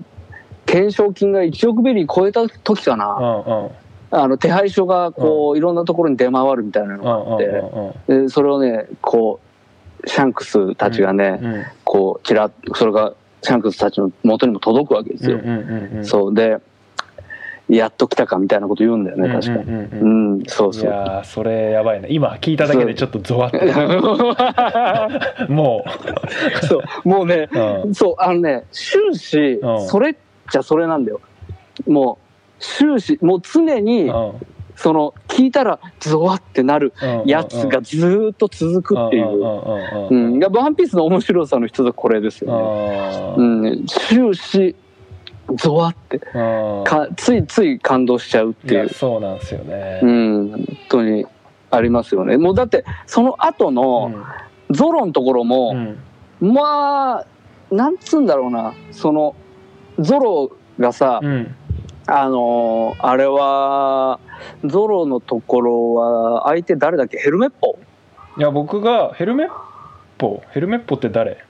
[0.65, 3.71] 懸賞金が1億ベリー超えた時かな、うんうん。
[4.11, 8.23] あの手配書がこう、いろんなところに出回るみたいなのがあって、うんうん。
[8.27, 9.41] でそれをねこ
[10.01, 11.65] うシャンクスたちがね、うんうん。
[11.83, 16.05] こうちらっそれがシャンクスたちの元にも届くわけですよ、うんうんうんうん。
[16.05, 16.33] そう。
[16.33, 16.61] で
[17.69, 20.05] やっと来たかみたいなこと言うんだよね確かうんうんう
[20.37, 20.41] ん。
[20.41, 20.85] うそういそう。
[20.85, 23.59] やーそれやばいね今聞いただけでちょっとゾワって
[25.51, 25.83] も
[26.67, 26.83] そう。
[27.07, 29.87] もうねう、うん、そうあのね終始うん。
[29.87, 30.15] それっ
[30.51, 31.21] ちゃそれなんだよ。
[31.87, 32.25] もう
[32.59, 34.11] 終始もう常に
[34.75, 36.93] その聞いたらゾワってなる
[37.25, 39.25] やつがずーっと続くっていう。
[39.27, 43.35] う、うん、ワンピースの面白さの一つはこれですよね。
[43.37, 44.75] うん、終始
[45.55, 46.19] ゾワって。
[46.19, 48.89] かついつい感動しちゃうっていう。
[48.89, 49.99] そうなんですよね。
[50.01, 51.25] うん、本当に
[51.71, 52.37] ありますよね。
[52.37, 54.11] もうだってその後の
[54.71, 55.97] ゾロのところうも、ん。
[56.41, 57.25] まあ
[57.71, 58.73] なんつうんだろうな。
[58.91, 59.35] その
[59.99, 61.55] ゾロがさ、うん。
[62.07, 64.19] あのーあれは
[64.63, 67.17] ゾロのところは相手誰だっけ？
[67.17, 67.79] ヘルメッポ？
[68.37, 69.49] いや僕がヘルメッ
[70.19, 70.43] ポ？
[70.51, 71.43] ヘルメッポって誰？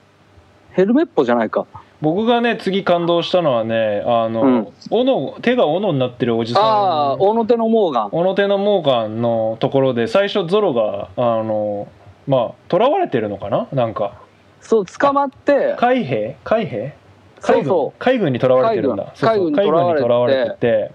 [0.70, 1.66] ヘルメッポじゃないか
[2.02, 4.68] 僕がね次感動したのはねあの、うん。
[4.90, 6.62] 斧手が斧になってるおじさん。
[6.62, 8.08] ああ大野手のモーガン。
[8.12, 11.88] 斧手のモーガンのところで最初ゾロがあの
[12.26, 13.68] まあ囚われてるのかな？
[13.72, 14.20] なんか。
[14.60, 15.76] そう捕まって。
[15.78, 16.36] 海兵？
[16.44, 16.94] 海兵？
[17.40, 17.92] 海軍？
[17.98, 19.14] 海軍に囚われてるんだ。
[19.20, 20.56] 海軍に囚われてて。
[20.58, 20.90] て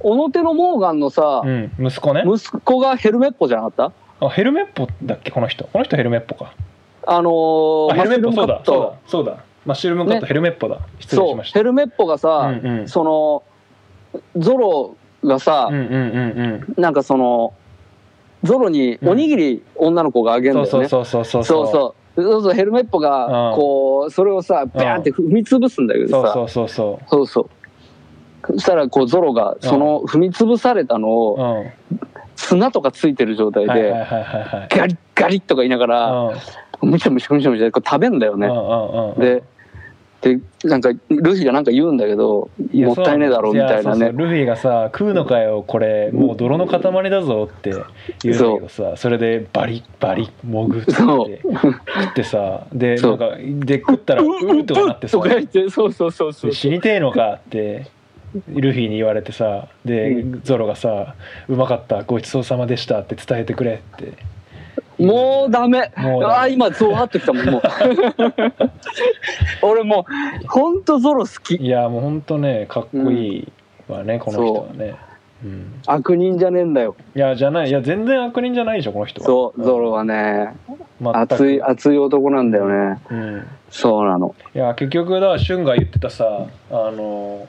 [0.00, 2.24] 小野手のモーガンのさ、うん、息子ね。
[2.24, 4.26] 息子がヘルメッポじゃなかった？
[4.26, 5.30] あヘルメッポだっけ？
[5.30, 5.64] この人。
[5.64, 6.54] この人ヘルメッポか。
[7.06, 8.62] あのーあヘルメッポそうだ。
[8.64, 8.92] そうだ。
[9.06, 10.28] そうだマッシュルームカット、ね。
[10.28, 10.78] ヘルメッポだ。
[10.98, 11.58] 失礼しました。
[11.58, 12.88] ヘルメッポがさ、うんうん。
[12.88, 13.42] その
[14.38, 17.52] ゾロがさうん、うんうんなんかその
[18.44, 22.22] ゾロにおにぎり女の子があげるんだよね、そうそうそうそうそう。
[22.22, 22.54] そうそう。
[22.54, 23.56] ヘルメッポがうん。
[23.56, 28.52] こうそれをさバーンって踏み潰すんだけどさ、そうそうそうそそうそう。
[28.54, 31.98] そしたらこうゾロがその踏み潰されたのうをうん。
[32.36, 33.90] 砂とかついてる状態で
[34.70, 36.12] ガリッガリッとか言いながら
[36.80, 36.90] うん。
[36.90, 38.46] むしゃむしゃむしゃむしゃ食べんだよね。
[38.46, 39.18] うんうんうん。
[39.18, 39.42] で
[40.20, 40.98] でなんかル
[41.36, 44.10] フィがなんか言うんだけどもったいねえだろみたいなね。
[44.12, 47.70] ルフィがさ食うのかよこれもう泥の塊だぞって
[48.24, 51.68] 言うんだけどさそれでバリッバリッ潜って食
[52.10, 55.12] ってさでなんかで食ったらうーとかなってさ
[55.70, 56.50] そうそうそうそう。
[56.50, 57.86] で死にてえのかって
[58.48, 61.14] ルフィに言われてさで、うゾロがさ
[61.48, 64.12] 「うまかったごちそうさまでした」って伝えてくれって
[64.98, 65.90] もうダメ。
[65.96, 66.34] もうダメ。
[66.34, 67.62] ああ今ゾワってきたもんもう。
[69.62, 70.06] 俺も
[70.42, 71.56] うほんとゾロ好き。
[71.56, 73.52] いやもうほんとねかっこいい
[73.88, 74.96] わね、この人はね。
[75.44, 75.46] う。
[75.46, 76.96] ん、悪人じゃねえんだよ。
[77.14, 79.26] いやじゃないいや全然悪人じゃないでしょこの人は。
[79.26, 80.54] そうゾロはね
[81.00, 81.16] 全く。
[81.18, 83.00] 熱い熱い男なんだよね。
[83.10, 83.46] うん。
[83.70, 84.34] そうなの。
[84.54, 87.46] いや結局だから俊が言ってたさあの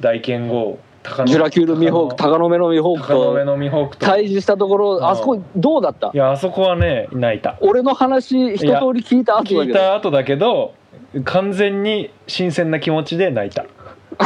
[0.00, 0.54] 大剣豪。
[0.72, 0.93] 高
[1.26, 4.78] ジュラキュールミホーク鷹の目のミホークと高野目のミホークと対峙したとこうん。
[5.00, 6.10] ろあそこどうだった？
[6.14, 7.58] いやあそこはね泣いた。
[7.60, 10.72] 俺の話一通り聞いた後だ聞いけどた後だけど
[11.24, 13.66] 完全に新鮮な気持ちで泣いた。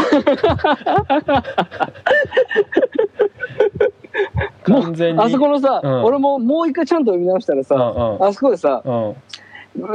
[4.64, 5.22] 完全に。
[5.22, 6.04] あそこのさ、うん。
[6.04, 8.24] 俺ももう一回ちゃんと読み直したらさ、うんうん。
[8.24, 8.92] あそこでさう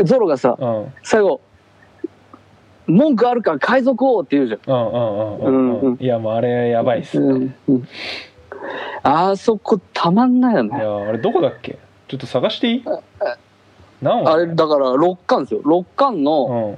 [0.02, 0.06] ん。
[0.06, 0.93] ゾロがさうん。
[1.04, 1.39] 最後
[2.88, 4.60] 「文句あるか海賊王」って言うじゃん。
[4.65, 5.98] うんうんうんうんうんうん。
[6.00, 7.88] いやもうあれやばいっす、うんうん。
[9.04, 11.78] あそこたまんないよいねやあれどこだっけ？
[12.08, 12.84] ちょっと探していい？
[14.02, 15.62] 何あれだから6巻ですよ。
[15.62, 16.78] 6巻の、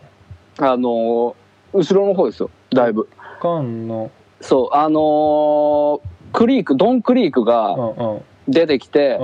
[0.60, 0.66] うん。
[0.66, 1.34] あのー
[1.74, 2.50] 後ろの方ですよ。
[2.74, 3.10] だいぶ。
[3.42, 4.10] 缶の。
[4.42, 7.82] そうあのークリークドンクリークうがんう
[8.18, 8.22] ん。
[8.48, 9.20] 出てきて、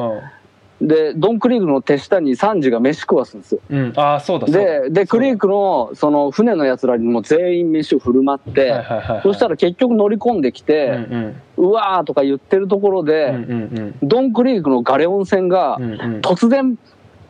[0.82, 3.62] でドンクリークの手下にサンジが飯食わすんですよ。
[3.70, 3.78] うん。
[3.78, 11.42] うんああそうだででクリークのその船のやつらにも全員飯を振る舞って、はいはいはいはいそしたら結局乗り込んできうんて、うん。
[11.58, 16.02] うわーとか言ってるところで、うんうんドンクリークのガレオン船がうんうん。
[16.02, 16.78] うん突然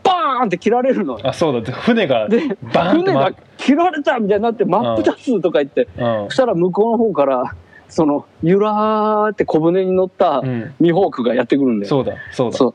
[0.03, 1.27] バーンって切られるのよ。
[1.27, 1.71] あそうだ。
[1.73, 6.25] 船がでバーンって船が切られたみたいになって真っ二つとか言って、うん。
[6.29, 7.55] そしたら向こうの方から
[7.89, 10.73] そのゆらーって小舟に乗ったうん。
[10.79, 12.57] ミホークがやってくるんだよ、そうだそうだ。
[12.57, 12.73] そう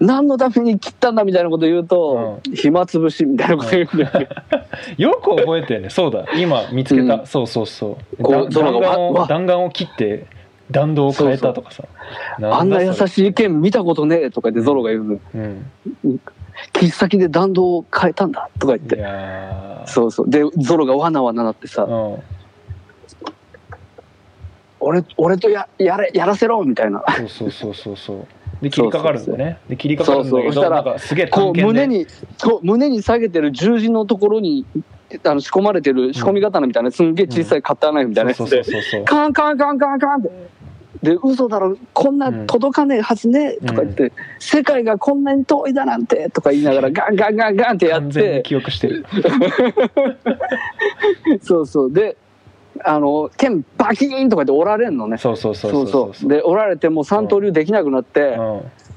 [0.00, 4.28] 何のために切ったんだみたいなこと言うと、暇つぶしみたいなこと言うんだよね、
[4.96, 5.90] よく覚えてるね。
[5.90, 6.24] そうだ。
[6.36, 7.26] 今見つけた、うん。
[7.26, 8.22] そうそうそう。
[8.22, 10.26] こうだゾロが弾丸弾丸を切って
[10.70, 11.84] 弾道を変えたとかさ。
[12.42, 15.70] あんな優い、しい剣見たことねえとか言ってゾロが言ううん、
[16.72, 19.04] 切っ先で弾道を変えたんだとか言っいて
[19.86, 20.30] そうそう。
[20.30, 22.22] でゾロがわなわななってさ、うん。
[24.80, 27.02] 俺俺とややれやらせろみたいな。
[27.16, 28.26] そうそうそうそうそう
[28.62, 32.06] で切りかかるんだよねで切りかかるんだそうそうそしたらけどなんかすげえこう胸に
[32.42, 34.64] こう胸に下げてる十字のところに
[35.24, 38.62] あの仕込まれてる仕込み刀みたいなすんげえ小さいカッターナイフみたいなやつで
[39.04, 40.30] カンカンカンカンカンって。
[41.02, 41.76] で嘘だろ？
[41.92, 43.52] こんな届かねえはずね？
[43.64, 49.06] とか言って、世界がこんなに遠いだなんてとか言いながら ガンガンガンガンってやっ完全にて記憶してる。
[51.40, 51.92] そうそう。
[51.92, 52.16] で
[52.84, 55.18] あの剣バキーンとか言って折られんのね。
[55.18, 56.28] そうそうそうそうそう。
[56.28, 58.36] で折られてもう三刀流できなくなって、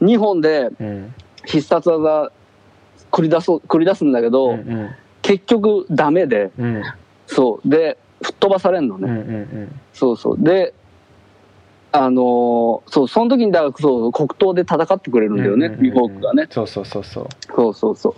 [0.02, 0.88] 2本でうん。
[0.88, 1.14] うん
[1.44, 2.32] 必殺技
[3.12, 4.90] 繰り出そう繰り出すんだけど、うんうん。
[5.24, 6.52] 結局ダメで。
[6.60, 6.84] うん。
[7.26, 7.68] そう。
[7.68, 9.80] で吹っ飛ばされんのうんうね、ん。
[9.92, 10.38] そうそう。
[10.38, 10.76] で
[11.92, 16.48] あのーそうその時にだからそう黒刀で戦ってくれるんだよね、うんうんうんミホークがね。
[16.50, 17.28] そうそうそうそう。
[17.56, 18.16] そうそうそう。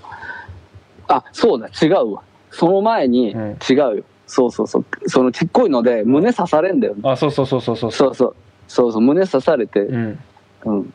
[1.07, 1.69] あそうだ。
[1.81, 2.23] 違うわ。
[2.51, 3.57] その前に、うん。
[3.69, 4.85] 違うよそうそうそう。
[5.07, 7.91] そのちっこいので胸刺されんだよね、あそうそうそうそうそう。
[7.91, 8.35] そうそう。
[8.67, 9.01] そうそう。
[9.01, 10.19] 胸刺されて、うん。
[10.65, 10.93] うん、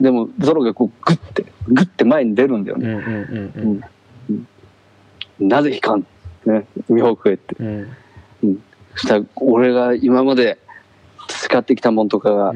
[0.00, 3.80] でもゾロがこうグッてグッて前に出るんだよね、うんうん
[4.28, 4.48] うん
[5.40, 6.06] なぜ引かん？
[6.46, 6.64] ね。
[6.88, 7.56] ミホークへって。
[7.58, 7.88] うん。
[8.44, 8.62] うん。
[8.94, 10.58] そしたら俺が今まで
[11.44, 12.52] 培ってきたもんとかが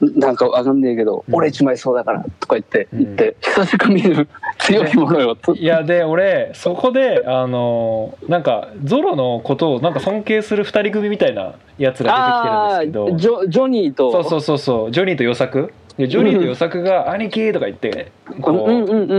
[0.00, 1.34] なんかわかんねえけど、うん。
[1.34, 3.04] 俺一枚そうだからとか言って、うん。
[3.04, 5.54] 言って久しく見る強いものよと。
[5.54, 14.10] いやで俺そこであのなんかゾロのことをなんか尊敬する二人組みたいなやつがあ出てきてるんですあジョジョニーと？
[14.10, 18.54] けどそうそうそうそうジョニーとヨサクでジョニーとヨサクが「兄貴!」とか言ってこう、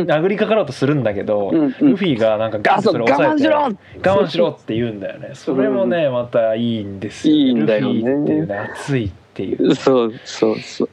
[0.06, 4.76] 殴りかかろうとするんだけど、ルフィがなんかガンとそれを抑えて我慢しろって。
[4.76, 5.32] 言うんだよね。
[5.34, 9.76] それもねまたいいんですよ、いいんだよねルフィっていうね熱いっていう。
[9.76, 10.90] そうそうそう。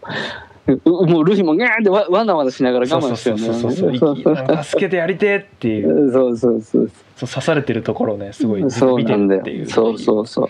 [0.73, 6.13] うもうルフィもギャーンってわわなわなしながら我慢してるそうそうそう助けてやりてえっていう。
[6.13, 7.29] そうそうそうそう。
[7.29, 8.71] 刺されてるところをねすごい見
[9.05, 9.67] てるっていう。
[9.67, 10.49] そうそうそう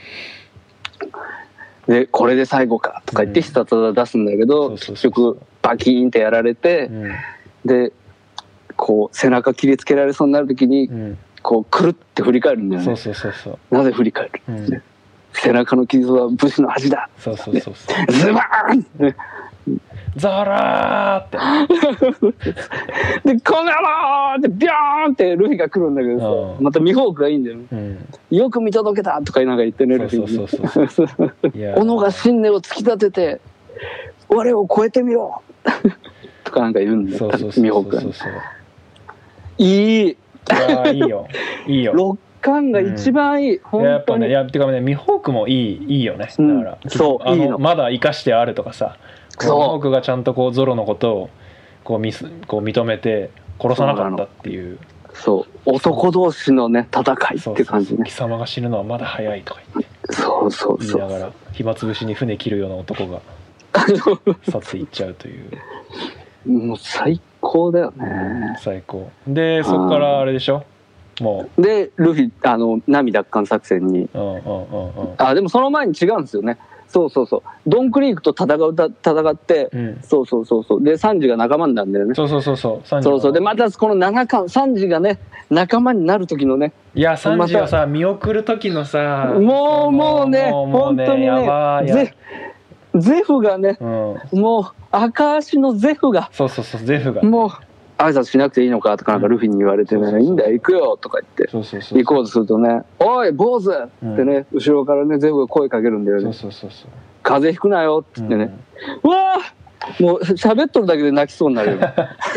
[1.87, 3.45] でこれで最後かとか言ってうん。
[3.45, 7.13] 必殺技出すんだけど、結局バキーンってやられて、うん。
[7.65, 7.93] で
[8.77, 11.19] こう背中切りつけられそうになる時にうん。
[11.43, 12.89] こうくるって振り返るんだよね。
[13.71, 14.43] なぜ振り返る？
[14.49, 14.83] うん。
[15.33, 17.11] 背中の傷は武士の恥だ。
[17.19, 18.13] そうそうそうそう。
[18.13, 19.17] ズバーンって
[20.17, 21.39] ザラーって。
[23.35, 26.27] で「この野郎!」ってビョーンってルフィが来るんだけどさ
[26.59, 26.65] うん。
[26.65, 27.65] またミホークがいいんだよね。
[27.73, 27.99] うん。
[28.31, 30.37] よく見届けたとかなんか言ってねルフィ。
[30.37, 33.41] そうそうそうに 斧が信念を突き立てて
[34.29, 35.41] 我を超えてみろ。
[36.45, 37.19] とかなんか言うんだよ。
[37.19, 38.13] そうそうそうミホークがそう。
[38.13, 38.33] そう
[39.59, 40.17] いい。
[40.93, 41.27] いいよ。
[41.67, 41.93] いいよ。
[41.95, 46.27] 6感が一番いい、いやや本っぱねいやてかねミホークもいいいいよね。
[46.27, 47.43] だから、うんそうあの。
[47.43, 48.97] いいのまだ生かしてあるとかさ
[49.47, 49.59] そう。
[49.59, 50.53] ミホークがちゃんとこう。
[50.53, 51.31] ゾロのことを
[51.85, 51.99] こう。
[51.99, 52.61] ミスこう。
[52.63, 53.31] 認めて
[53.61, 54.79] 殺さなかったっていう。
[55.15, 55.47] そう。
[55.65, 57.97] 男同士のね戦いって感じねそう。
[57.97, 58.05] そう。
[58.05, 60.51] 貴様が死ぬのはまだ早いとか言ってそう。
[60.51, 60.83] そう。
[60.83, 62.71] そ言いながら暇つぶしに船切るよう。
[62.71, 63.21] な男が
[64.51, 65.15] 去っていっちゃう。
[65.15, 66.49] という。
[66.49, 66.77] もう。
[66.79, 70.65] 最高だよね最高でそこからあれでしょ
[71.21, 71.63] もう。
[71.63, 74.19] でルフィあの波奪還作戦にう。
[74.19, 74.25] んう。
[74.25, 74.39] んう。
[74.39, 75.15] んう。
[75.15, 76.21] んあでもその前に違う。
[76.21, 76.59] んですよね
[76.93, 77.43] そうそうそう。
[77.67, 80.01] ドンクリークと戦うた戦って、うん。
[80.03, 80.85] そうそうそうそう。
[80.85, 82.15] でサンジが仲間になるんだよね。
[82.15, 83.03] そうそうそうそう。
[83.03, 83.33] そうそう。
[83.33, 85.19] でまたこの7巻サンジがね
[85.49, 92.15] 仲間になる時のねいやサンジがさ見送る時のさもうもうね本当にねゼ
[92.95, 93.87] ゼフがねう
[94.37, 94.41] ん。
[94.41, 97.51] もう赤足のゼフがそうそうそうゼフがもう
[98.03, 101.49] 挨拶しなくていいのかとかなんかルフィに言われてね、いいんだよ行くよとか言って。
[101.51, 106.23] そうそうそう行こうとするとね「おい坊主!」ってね、後ろからねゼフが声かけるんだよね。
[106.25, 106.71] そうそうそう
[107.23, 108.57] 「風邪ひくなよ」っつってね、
[109.03, 109.63] うわー！
[109.99, 111.77] もう喋っとるだけで泣きそうになるよ。
[111.79, 111.95] ね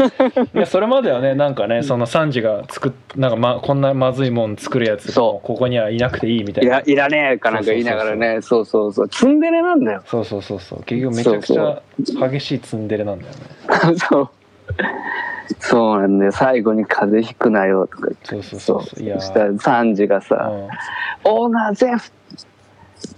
[0.55, 5.45] いやそれまではねなんかねそのサンジが作っなんか、ま、こんなまずいもん作るやつそう。
[5.45, 6.77] ここにはいなくていいみたいな。
[6.77, 8.41] いやいらねえかなんか言いながらね。
[8.41, 10.01] そうそうそうツンデレなんだよ。
[10.05, 10.83] そうそうそうそう。
[10.83, 13.97] 結局めちゃくちゃ激しいツンデレなんだよね。
[14.09, 14.29] そう
[15.59, 16.31] そうなんだよ。
[16.31, 18.27] 最後に風邪ひくなよとか言って。
[18.27, 19.19] そうそうそういや。
[19.19, 20.67] そしたらサンジがさうん
[21.31, 22.11] 「オーナーゼフ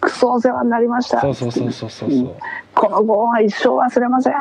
[0.02, 1.22] クソお世話になりました。
[1.22, 2.12] そうそうそうそうそう。
[2.12, 2.30] そう
[2.76, 4.34] このご恩は一生忘れません」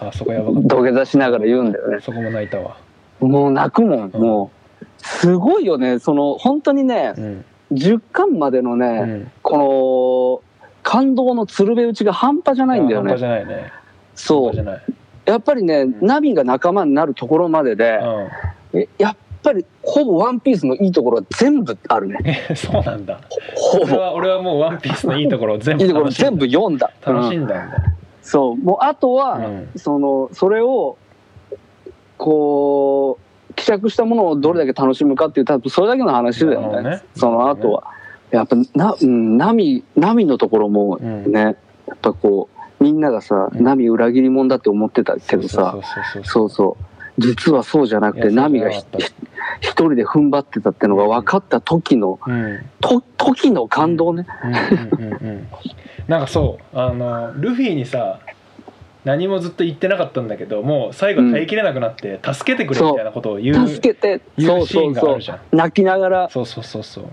[0.00, 1.96] あそこやばかっ土下座しながら言うんだよね。
[1.96, 2.76] たそこも泣いたわ。
[3.20, 4.20] もう泣くもん、うん。
[4.20, 4.50] も
[4.80, 5.98] うすごいよね。
[5.98, 7.44] その本当にねうん。
[7.72, 9.30] 10巻までのね、うん。
[9.42, 13.72] この感動の鶴瓶打ちが半端じゃないんだよ半端じねゃないね。
[14.14, 14.42] そう。
[14.44, 14.82] 半端じゃない
[15.24, 18.00] やっぱりね、ナビが仲間になるところまでで、
[18.72, 18.80] うん。
[18.80, 22.18] えやっぱりほぼワンピースのいいところは全部あるね。
[22.48, 23.20] え そうなんだ。
[23.54, 23.84] ほぼ。
[23.84, 26.90] 俺は俺はもうワンピースのいいところを全いいところ全部読んだ。
[27.04, 27.76] 楽しうんんだんだ。
[28.22, 28.56] そう。
[28.56, 29.68] もうあとは、うん。
[29.76, 30.96] そのそれを
[32.16, 33.18] こ
[33.50, 36.90] う希釈したものをどれだけ楽しむかっていう多分それだけの話だよね。
[36.90, 37.02] ね。
[37.16, 37.84] その後は、
[38.30, 41.32] やっぱな、うん、ナミナミのところもうん。
[41.32, 41.50] ね、や
[41.94, 43.62] っぱこうみんながさ、うん。
[43.62, 45.78] ナミ裏切り者だって思ってたけどさ
[46.24, 46.84] そうそう
[47.18, 48.86] 実はそうじゃなくてナミが一
[49.70, 52.32] 人で踏ん張ってたってのが分かった時のうん。
[52.32, 55.48] うんと時の感動ね、うんうんうんうん
[56.08, 58.18] なんかそうあのルフィにさ
[59.04, 64.20] 何もずっと言ってなかったんだけどもう最後耐えきれなくなって、助けてくれみたいなことを言う助けて。
[64.36, 65.40] 言そううシーンがあるじゃん。
[65.50, 66.30] 泣きながら。
[66.30, 67.04] そうそうそうそう。
[67.04, 67.10] そ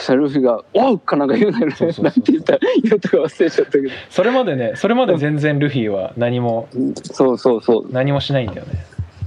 [0.00, 1.74] したらルフィが「おう!」かなんか言うんだよね。
[1.78, 3.90] なんて言った言ったか忘れちゃったけど。
[4.08, 6.68] それまでねそれまで全然ルフィは何も
[7.02, 7.86] そうそうそう。
[7.90, 8.84] 何もしないんだよね。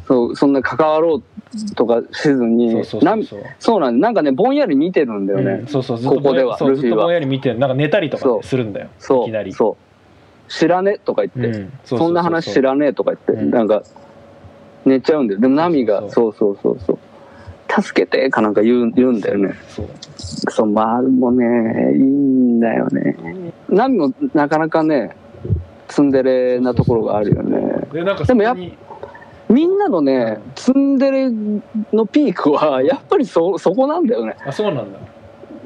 [0.08, 3.40] そうそんな関わろうとかせずにそうそうなそうんそう。
[3.60, 6.90] そうなんなんかねぼんやり見てるんだよね、うん、そうそうずっとここではそうルフィは。
[6.90, 8.88] ずっとぼんやり見てなんか寝たりとかね、するんだよ。
[8.88, 9.52] いそきなり。
[9.52, 10.52] うそう。
[10.52, 13.52] 知らねとか言って、うん、そそんな話知らねえとか言って、うん。
[13.52, 13.84] なんか
[14.86, 15.40] 寝ちゃうんだよ。
[15.40, 17.00] でもナミがそそうそうそうそう
[17.82, 19.54] 助けてかなんか言う言うんだよね。
[19.70, 19.88] そう。
[20.52, 21.94] そうまあもね。
[21.96, 23.16] いいんだよね。
[23.70, 25.16] ナミもなかなかね
[25.88, 27.88] ツンデレなところがあるよね。
[27.92, 28.56] でなんかでもや
[29.50, 31.30] みんなのねツンデレ
[31.92, 34.36] のピークはやっぱりそそこなんだよね。
[34.46, 35.00] あそうなんだ。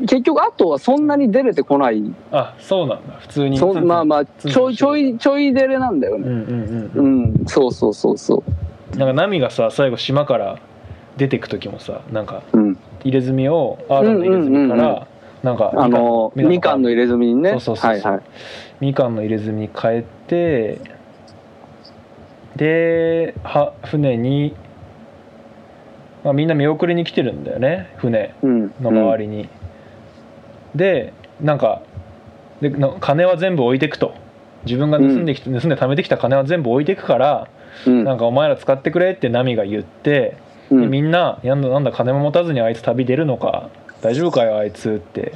[0.01, 2.03] 結局あとはそんなに出れてこない。
[2.31, 3.13] あそうなんだ。
[3.19, 6.27] 普通にそまあまあちょいちょいちょい出れなんだよね。
[6.27, 8.43] うんうんうんそうそうそうそ
[8.93, 8.97] う。
[8.97, 10.59] なんかナミがさ最後島から
[11.17, 12.77] 出てく時もさなんかうん。
[13.03, 14.71] 入れ墨をアーロンの入れ墨かうんうん。
[14.71, 15.07] うんら
[15.43, 17.51] なんかあのみかんの入れ墨にね。
[17.51, 17.91] そうそうそうそう。
[17.91, 18.23] はいはい。
[18.79, 20.81] みかんの入れ墨に変えて
[22.55, 24.55] では船に、
[26.23, 28.73] まあ、みんな見送りに来てるんだよね船うん。
[28.81, 29.47] の周りに、
[30.75, 31.81] でなんか
[32.61, 34.13] でな金は全部置いてくと。
[34.65, 37.47] 自分が盗んできて、盗んで貯めてきた金は全部置いてくから、
[37.85, 38.03] うん。
[38.03, 40.35] なんかお前ら使ってくれってナミが言って、
[40.71, 40.81] うん。
[40.81, 43.69] でみんな「なんだなんだ金も持たずにあいつ旅出るのか
[44.01, 45.33] 大丈夫かよあいつ」って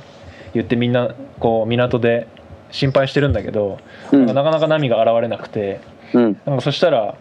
[0.54, 2.28] 言ってみんなこう港で
[2.72, 3.80] 心配してるんだけど、
[4.12, 4.26] うん。
[4.26, 5.82] なんかなかなかナミが現れなくて
[6.14, 6.38] うん。
[6.46, 7.16] なんかそしたら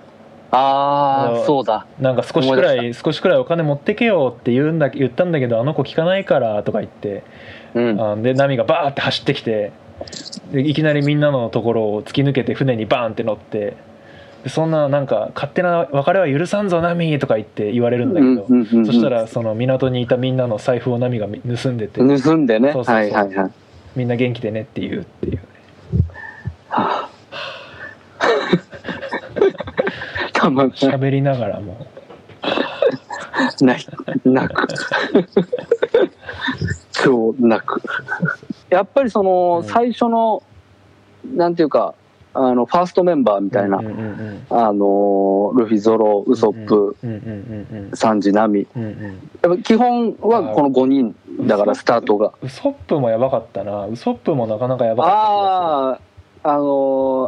[0.53, 1.87] ああそうだ。
[2.01, 7.23] なんか少しくらい少しくらいお金持ってけよって言うんだ言ったんだけどあの子聞かないからとか言って
[7.75, 8.01] うん。
[8.01, 9.73] あでナミがバーって走ってきて
[10.53, 13.77] でいきなりみんなのところを突き抜けて船にバーンって乗ってで
[14.47, 18.87] そんななんか勝手な別れは許さんぞナミとか言って言われるんだけど、うんうんうんうん。
[18.87, 22.73] そしたらその港にいたみんなの財布をナミが盗んでて盗んでね。
[22.73, 22.95] そうそうそう。
[22.95, 23.53] はいはいはい。
[23.97, 25.41] みんな元気でねって言うっていう
[26.69, 27.11] はあ。
[30.33, 30.77] たまんない。
[30.77, 31.87] 喋りながらも。
[33.61, 33.87] 泣い。
[34.25, 34.69] 泣く。
[37.39, 37.83] うなく。
[38.71, 39.69] やっぱりそのうん。
[39.69, 40.43] 最初の、
[41.35, 41.95] なんていうか、
[42.33, 46.97] あの、ファーストメンバーみたいな、あの、ルフィ、ゾロ、ウソップ、
[47.97, 48.67] サンジ、ナミ。
[49.65, 51.17] 基本はこの5人
[51.47, 52.33] だから、スタートが。
[52.43, 53.87] ウソップもやばかったな。
[53.87, 56.01] ウソップもなかなかやばかったああ、
[56.43, 56.63] あの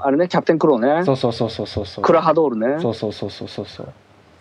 [0.03, 1.05] ーあれね、キャプテンクローね。
[1.05, 1.17] 気が。
[1.17, 2.05] するそうそうそうそうそう。
[2.05, 2.81] クラハドールね。
[2.81, 3.67] そうそうそうそうそう。
[3.67, 3.89] そう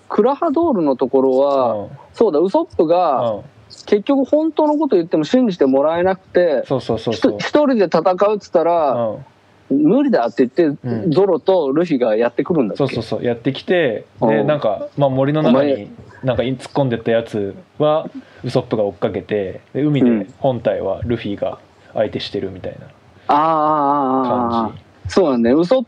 [0.09, 1.89] クラハドールのところは、うん。
[2.13, 3.41] そうだ、ウソップが、うん。
[3.87, 7.31] 結局本当のこと言っても信じてもらえなくて、そうそうそうひそう。
[7.31, 9.25] と一人で戦うっつったら、うん
[9.71, 11.11] 無理だって言って、うん。
[11.11, 15.89] ゾロとルフィがやってくるんだそうそうそうやってきてうんでなんか、まあ、森の中おに
[16.23, 18.09] なんか突っ込んでったやつは
[18.43, 20.33] ウソップが追っかけてで海でうん。
[20.39, 21.59] 本体はルフィが
[21.93, 22.87] 相手してるみたいな
[23.27, 25.55] ああああああ感そうなんだね。
[25.55, 25.83] ウソッ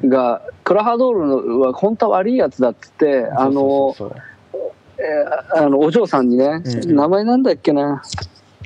[0.00, 3.94] プが、クラハドールのは本当は悪いやつだっつってじあの
[4.98, 6.94] えーあのお嬢さんにね、うん。
[6.94, 8.02] 名前なんだっけな？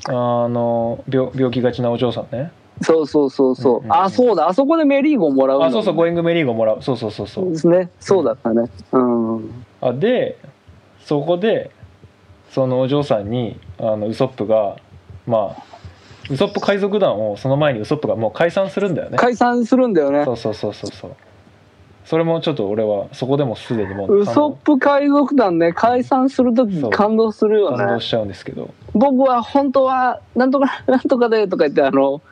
[0.07, 2.53] あの病病気がちなお嬢さんね
[2.83, 3.93] そうそうそうそう、うんうんうん。
[3.93, 4.49] あそうだ。
[4.49, 6.83] あそこでメリーゴもらうのあそうそうゴーイングメリーゴもらう。
[6.83, 7.51] そうそうそうそう。
[7.51, 7.91] ですね。
[8.01, 8.70] そうだったね。
[8.93, 9.64] うん。
[9.81, 10.39] あで
[11.05, 11.70] そこで
[12.51, 14.76] そのお嬢さんにあのウソップが
[15.26, 15.62] まあ
[16.31, 19.18] ウソップ海賊団をその前にウソップがもう解散するんだよね。
[19.18, 20.24] 解散するんだよね。
[20.24, 21.11] そうそうそうそうそう。
[22.05, 26.91] それもちょっと俺はそこでもすでにもうウソップ海賊団ね解散するときそう。
[26.91, 27.76] 感動するよね。
[27.76, 28.70] 感動しちゃうんですけど。
[28.95, 32.22] 僕は本当はなんとかなんとかでとか言ってあの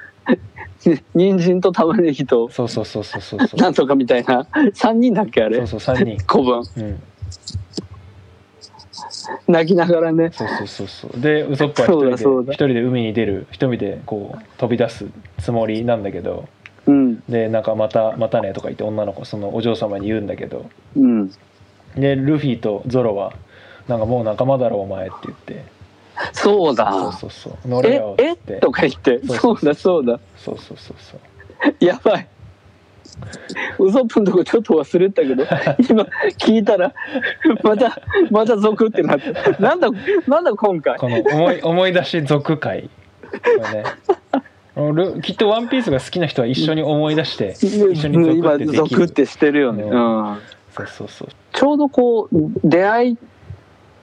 [1.14, 3.46] 人参と玉ねぎとそうそうそうそうそう。
[3.46, 4.46] そうなんとかみたいな。
[4.52, 5.66] 3人だっけあれ？
[5.66, 6.24] そうそう3人。
[6.26, 6.62] 古文。
[6.76, 7.02] うん。
[9.48, 10.30] 泣きながらね。
[10.32, 11.20] そうそうそうそう。
[11.20, 12.52] でウソップは一人でそうだそうだ。
[12.52, 15.06] 一人で海に出る一人でこう飛び出す
[15.38, 16.48] つもりなんだけど。
[16.86, 17.20] うん。
[17.28, 20.66] でなんかまたまたねとか言って女の子そのお嬢様に言うんだけど。
[20.96, 21.30] うん。
[21.96, 23.32] でルフィとゾロは
[23.88, 25.64] なんかもう仲間だろお前って言って
[26.32, 26.92] そうだ。
[26.92, 27.68] そうそうそう。
[27.68, 28.54] 乗れえよえって。
[28.60, 29.20] とか言って。
[29.26, 30.20] そうそうだそうだ。
[30.36, 31.84] そうそうそうそう。
[31.84, 32.28] やばい。
[33.78, 35.44] ウソップのとこちょっと忘れてたけど
[35.88, 36.06] 今
[36.38, 36.92] 聞いたら
[37.62, 37.98] また
[38.30, 39.32] また続ってなって。
[39.58, 39.88] なんだ
[40.26, 40.98] なんだ今回？
[40.98, 42.90] この思い思い出し続会。
[43.30, 43.38] こ
[43.72, 43.84] れね。
[44.74, 48.86] 俺きっと「ワンピースが好きな人は一緒に思い出して一緒に続今ってできる。
[48.86, 50.38] 続ってしてるよね、ううん。
[50.72, 51.28] そうそうそう。
[51.52, 53.18] ちょうどこう出会い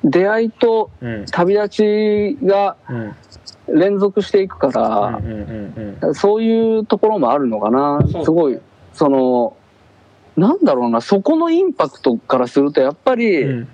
[0.04, 1.26] 出会いとうん。
[1.32, 3.16] 旅立ちがうん。
[3.68, 8.06] 連続していくから、うんうんうんそういうところもあるのかな。
[8.24, 8.60] すごい
[8.93, 9.56] その
[10.36, 13.68] なんだろうなそこのインパクトからするとやっぱり、うん。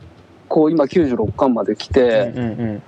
[0.47, 2.83] こう今96巻まで来て、うんうんうん。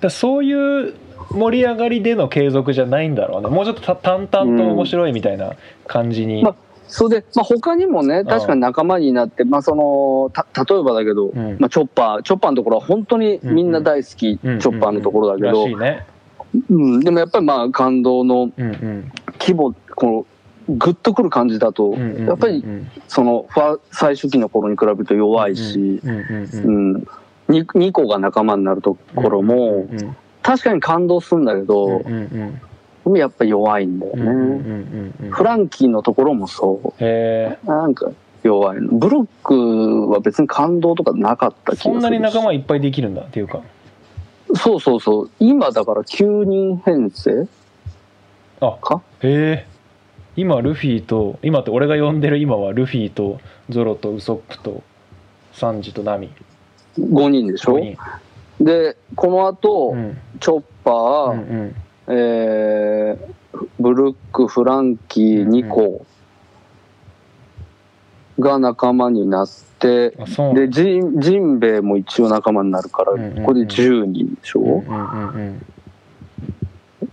[0.00, 0.94] だそういう
[1.32, 3.48] 盛り上がりでの継続じゃないんだろうね。
[3.48, 5.54] もうちょっとた淡々と面白いみたいな
[5.86, 6.54] 感じに、ま
[6.88, 11.56] それで、まあ、他にもね確かに仲間になって、まあ、そのた例えばだけど、ん。
[11.58, 15.66] まあ、チョッパーチョッパーのところは本当にみんな大好き、うんチョッパーのところだけど、
[16.70, 19.12] うん、でもやっぱりまあ感動のうんうん。
[19.38, 20.26] 規模こ
[20.68, 22.26] のグッとくる感じだと、うんうんうんうん。
[22.26, 22.64] やっぱり
[23.06, 26.92] そのファ最初期の頃に比べると弱いし、うんうんうんううん。
[26.94, 27.06] ん、
[27.48, 32.60] 2, 2個が仲間になるところも、うんうん確かに感動するんだけど、うんうん
[33.08, 37.04] でもやっぱ弱いんだよね、うんうんうんうんフランキーのところもそう。
[37.66, 38.10] なんか
[38.42, 38.98] 弱いの。
[38.98, 43.62] ブロックは別に感動とかなかった気がするそんなに仲間いっぱいできるんだっていうか。
[44.54, 45.30] そうそうそう。
[45.40, 47.48] 今だから9人編成
[48.60, 49.00] あか？
[49.22, 49.66] へえ
[50.36, 53.40] 今ルフィと今って俺が呼んでる今はルフィと
[53.70, 54.82] ゾロとウソップと
[55.52, 56.30] サンジとナミ。
[56.98, 57.96] 5人でしょ？5
[58.58, 58.64] 人。
[58.64, 60.18] でこの後、うん。
[60.40, 61.74] チョッパー、うんうん
[62.08, 63.34] えー
[63.80, 66.04] ブルックフランキーニコ
[68.38, 69.48] が仲間になっ
[69.78, 70.14] て、う
[70.54, 73.18] でジンジンベエも一応仲間になるから、こ
[73.52, 74.84] れで10人でしょ、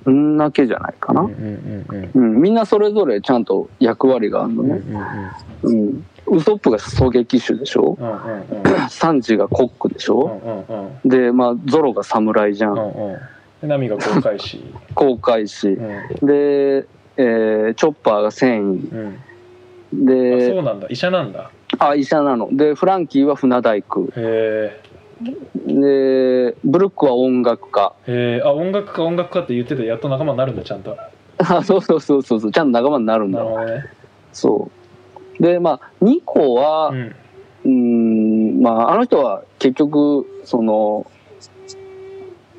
[0.05, 4.83] うんだけじゃないかな、うんみんなそれぞれちゃんと役割があるのうんうんね、
[5.63, 6.05] うん。
[6.27, 7.97] ウソップが狙撃手でしょ？
[8.89, 12.75] サンジがコックでしうんょ、でまあゾロが侍じゃん、
[13.61, 16.27] うんうんでナミが航海士航海士うん。
[16.27, 16.85] で、
[17.17, 18.93] えーチョッパーが繊維。
[18.93, 19.15] うん。
[19.15, 19.19] あ
[19.91, 20.87] そでうなんだ。
[20.89, 21.51] 医者なんだ。
[21.79, 22.49] あ医者なの。
[22.51, 24.07] でフランキーは船大工。
[24.15, 24.81] へ
[25.67, 27.93] でブルックは音楽家。
[28.07, 30.97] えへえあ音楽家音楽家って言っててやっと仲間になるんだちゃんと。
[31.37, 32.51] あそうそうそうそうそう。
[32.51, 33.39] ちゃんと仲間になるんだ。
[33.43, 33.83] なるほどね。
[34.33, 34.69] そ
[35.39, 35.43] う。
[35.43, 36.93] でまあニコは
[37.65, 41.05] うんまああの人は結局その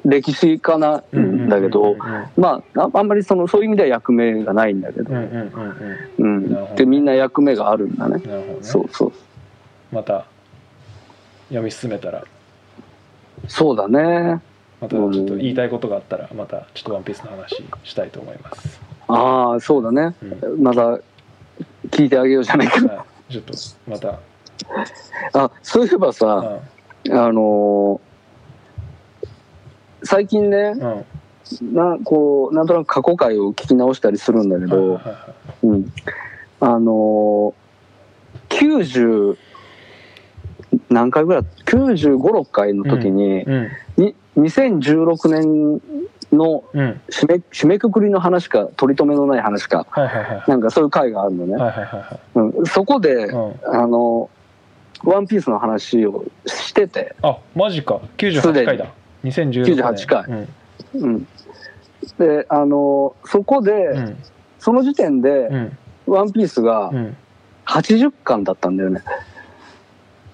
[0.08, 1.96] 歴史家なんだけど、
[2.36, 5.10] まあああんまりそのそういう意味では役目がないんだけど、
[6.76, 8.18] でみんな役目があるんだね。
[8.24, 8.58] なるほどね。
[8.62, 9.12] そうそう。
[9.92, 10.26] また
[11.48, 12.24] 読み進めたら。
[13.48, 14.40] そうだね。
[14.80, 20.14] またちょっと言いたいことがあったらまたちょっと「ワンピースの話したいと思います、ああそうだね。
[20.22, 20.62] うん。
[20.62, 21.00] また
[21.88, 22.86] 聞いてあげようじゃないか。
[22.86, 23.54] はい、ちょっと
[23.88, 24.20] また、
[25.32, 26.60] あそういえばさ
[27.04, 27.12] うん。
[27.12, 28.15] あのー
[30.02, 31.04] 最近ねうん。
[31.72, 35.92] なこうなんとなく過去回を聞き直したりするんだけど、はいはいはうん、
[36.58, 39.36] あのー、90
[40.90, 43.70] 何回ぐらい9 5 6回の時に,、いうん。
[43.96, 45.80] に2016年
[46.32, 47.00] のうん。
[47.08, 50.50] 締め締めくくりの話か取り留めのない話かはいはいはい。
[50.50, 52.20] なんかそういう回があるのね、はいはいはいはい。
[52.58, 53.54] うん、そこで、うん。
[53.66, 54.28] あの
[55.04, 58.00] ワンピースの話をしてて、あマジか。
[58.18, 58.86] すで98に回だ。
[58.86, 60.24] 2016年98回。
[60.28, 60.48] うん。
[60.94, 61.26] うん、
[62.18, 64.16] であのそこで、うん。
[64.58, 67.16] その時点でうん「ワンピースがうん。
[67.66, 69.02] 80巻だったんだよね、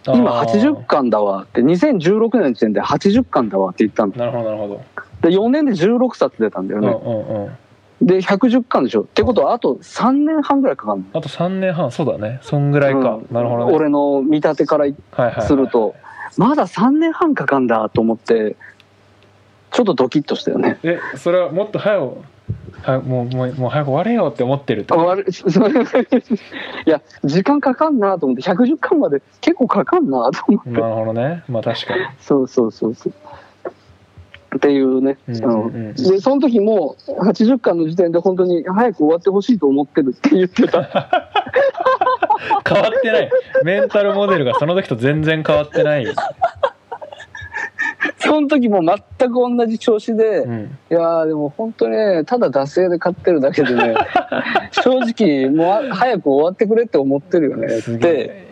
[0.05, 0.61] 今あー。
[0.61, 4.80] 80巻だわって2016年の時点で80巻だわって言ったんだなるほどなるほど。
[5.22, 8.07] で4年で16冊出たんだようんうね、んうん。
[8.07, 9.03] で110巻でしょ。
[9.03, 11.05] ってことはあと3年半ぐらいかかるの。
[11.14, 12.38] あと3年半そうだね。
[12.43, 13.26] そんぐらいか、うん。
[13.30, 13.72] なるほどね。
[13.72, 15.95] 俺の見立てからはいはいはいすると、
[16.36, 18.57] まだ3年半かかんだと思って
[19.73, 20.79] ちょっとドキッとしたよね。
[20.83, 22.18] えそれはもっと早く
[22.83, 30.70] はもうもうもう早く終われよって思ってるってあ悪いそれいや時間かかんなと思って110巻まで結構かかんなと思って。
[30.70, 31.45] なるほどね。
[31.49, 32.05] まあ確かに。
[32.20, 33.12] そうそうそうそう。
[34.57, 35.45] っていうね、うんうん。
[35.45, 35.95] うんうん。
[35.95, 40.83] でその時も80巻の時点で本当に早く終わってほしいと思ってるって言ってた。
[42.68, 43.31] 変わってない。
[43.64, 46.07] メンタルモデルがその時と全然変わってない、
[48.25, 53.95] その時も全く同じ調子で、いうん、やーでも本当ねただ惰性で買ってるだけでね
[54.70, 58.49] 正直もう早く終わってくれって思ってるよねって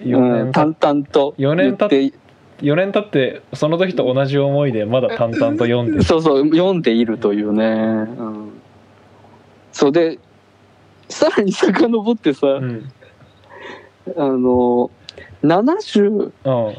[0.53, 2.19] 淡々と四年経っ言って。
[2.61, 6.03] 4年経ってその時と同じ思いでまだ淡々と読んでる。
[6.03, 8.51] そうそう読んでいるというね、うん、
[9.73, 10.19] そうで
[11.09, 12.93] さらに遡ってさ、うん。
[14.15, 14.91] あの
[15.43, 16.75] 70うん。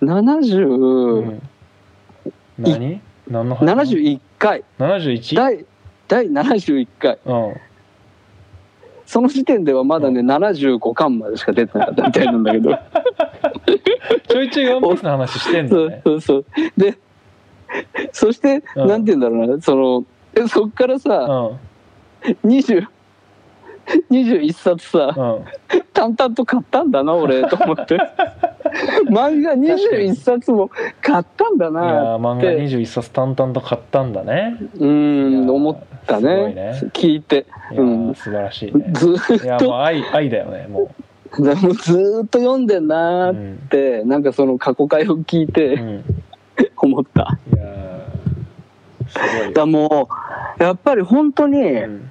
[0.00, 1.42] 70、うん
[2.58, 3.00] 何？
[3.28, 4.64] 何の話？71回。
[4.78, 5.36] 71?
[5.36, 5.64] 第
[6.08, 7.18] 第71回。
[7.24, 7.54] うん。
[9.06, 12.70] その時点ではまだね、75巻までしか出てなかったみたいなんだけど。
[14.28, 16.44] ちょいちょいワンピースの話してんだそうねそうそう。
[16.76, 16.98] で
[18.12, 18.88] そして、うん。
[18.88, 19.62] なんて言うんだろうな。
[19.62, 20.04] その
[20.34, 22.48] えそっからさ、うん。
[22.48, 22.86] 20
[24.10, 25.44] 21冊さうん。
[25.92, 27.98] 淡々と買ったんだな俺と思って
[29.10, 34.56] 漫画21冊も買ったんだいや漫画21冊淡々と買ったんだね。
[34.78, 36.54] うーん思ったね。
[36.54, 36.80] ね。
[36.92, 37.46] 聞いて。
[37.72, 38.14] いうん。
[38.14, 38.90] 素晴らしいね。
[38.92, 40.90] ずーいやっともう愛愛だよねも
[41.38, 43.68] で もずーっと読んでんなう、うーっん。
[43.68, 46.04] て、なんかその過去回を聞いうてん、
[46.78, 47.38] 思った。
[47.52, 50.08] いやーすごいよ、だも
[50.58, 52.08] うやっぱり本当に、うん。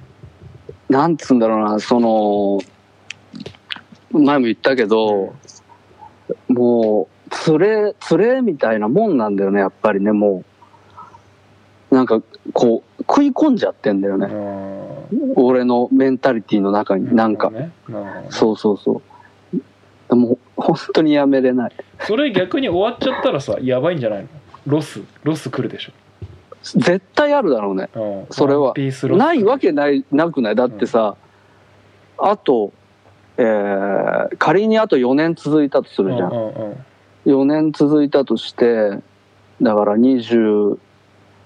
[0.88, 2.60] なんつうんだろうなその
[4.12, 5.34] 前も言ったけど、
[6.48, 10.44] もうつれつれみたいなもんなんだよねやっぱりねもう。
[11.88, 12.20] なんか
[12.52, 14.26] こう食い込んじゃってんだよね、
[15.36, 17.70] 俺のメンタリティの中になんか、ね。
[18.28, 19.00] そうそうそ
[20.10, 20.16] う。
[20.16, 21.72] もう本当にやめれない。
[22.00, 24.28] それ逆に終わっちゃったらさやばいんじゃないの？
[24.66, 25.92] ロスロス来るでし
[26.62, 27.88] 絶対あるだろうね。
[27.94, 28.74] ょ、うん、それは。
[29.16, 30.54] ないわけないなくない？
[30.56, 31.14] だってさ、
[32.18, 32.72] あと、
[33.38, 36.84] えー仮にあと4年続いたとするじゃん、うんうんうん。
[37.26, 38.98] 4年続いたとして
[39.62, 40.78] だから20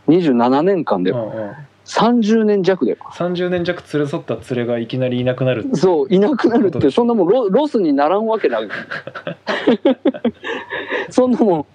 [0.09, 1.53] 27年間で、うんうん。
[1.84, 2.97] 30年弱で。
[2.97, 8.68] 30年弱連れ添った連れがいきなりいなくなるそういなくなるって そんなもんロロスにならんわけない。
[11.11, 11.66] そんなもん。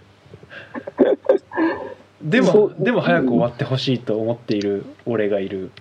[2.21, 5.71] でもでも早く終わってほしいと思っている俺がいる。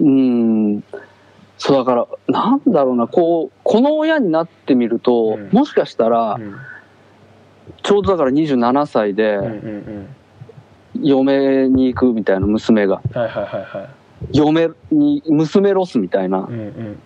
[0.00, 0.82] うん
[1.58, 5.48] そうだからなんだろうなこうこの親になってみると、うん。
[5.50, 6.56] もしかしたら、うん。
[7.82, 9.38] ちょうどだから27歳で、
[11.00, 12.96] 嫁に行くみたいな娘が。
[12.96, 13.88] はいはいはいはい。
[14.32, 16.98] 嫁に娘ロスみたいなう、んうん。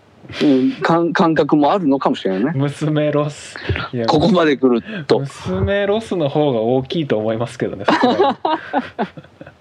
[0.42, 2.52] うん、感感覚もあるのかもしれないね。
[2.54, 3.56] 娘ロス。
[3.92, 5.20] いやここまで来ると。
[5.20, 7.84] 娘ロスの方が大きいと思いますけどね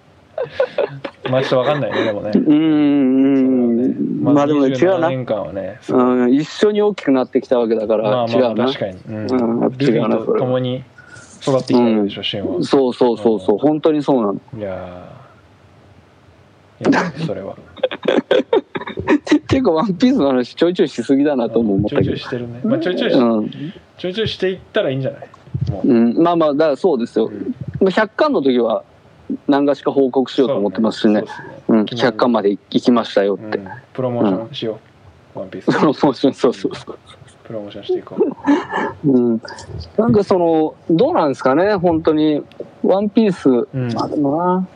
[1.29, 2.31] まあちょっとわかんないねでもね。
[2.33, 4.23] うーん。
[4.23, 6.25] まあでもね違う27な、年間はねう。
[6.27, 8.53] ん、一緒に大きくなってきたわけだから、まあ違うな。
[8.55, 9.15] まあ確かに、うん。
[9.15, 10.83] うんルフィと共に
[11.41, 12.63] 育ってきたわけでしょ、シンは。
[12.63, 13.57] そうそうそうそう。
[13.57, 14.39] 本当にそうなの。
[14.57, 16.89] いやー。
[16.89, 17.53] いやそれは。
[17.53, 23.49] っていうかワンピースの話ちょいちょいしすぎだなとも思っちょいちょたけどいしてるね、まあ、ちょいちょいし、うん。
[23.97, 25.27] ちょいちょいしていったらいいんじゃない？
[25.71, 27.25] もう、うん、まあまあだからそうですよ。
[27.25, 27.55] うん。
[27.81, 28.83] まあ100巻の時は
[29.47, 31.23] 何がしか報告しようと思ってますしね。
[31.25, 31.81] そうね。
[31.81, 33.69] うん、100巻まで行きましたよって、うん。
[33.93, 34.79] プロモーションしよ
[35.35, 35.65] う、ワンピース。
[35.65, 36.97] プロモーションそうそうそう。
[37.43, 38.15] プロモーションしていこ
[39.03, 39.07] う。
[39.11, 39.41] ん、
[39.97, 42.43] なんかそのどうなんですかね本当に
[42.83, 43.93] 「ワンピース、うん。
[43.93, 44.67] まあでもな。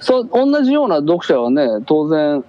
[0.00, 2.42] そう同じような読者はね当然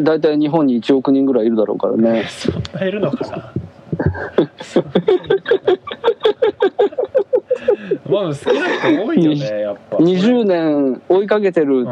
[0.00, 2.24] 大体日本に1億人ぐらいいるだろうからうね。
[2.30, 3.52] そんないるのかな
[8.08, 9.96] まあ好きな人多いよねやっぱ。
[9.98, 11.86] 20年追いかけてるうん。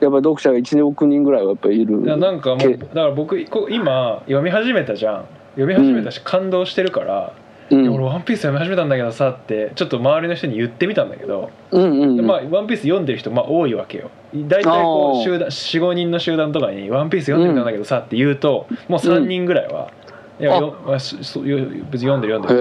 [0.00, 2.02] やっぱ読者が1億人ぐらいはやっぱりいる。
[2.02, 5.24] いやなんかもうけだから僕今読み始めたじゃん。
[5.54, 7.32] 読み始めたし感動してるから
[7.70, 7.94] 「うん。
[7.94, 14.10] 俺ワンピース読み始めたんだけどさ」ってちょっと周りの人に言ってみたんだけど、うんうまあ、ワンピース読んでる人まあ多いわけよ。
[14.34, 19.90] 大体こう集団45人の集団とかに「ワンピース読んでみたんだけどさ」って言うともう3人ぐらいは
[20.40, 21.58] 「いやよあそそよ
[21.90, 22.60] 別に読んでる読んでる」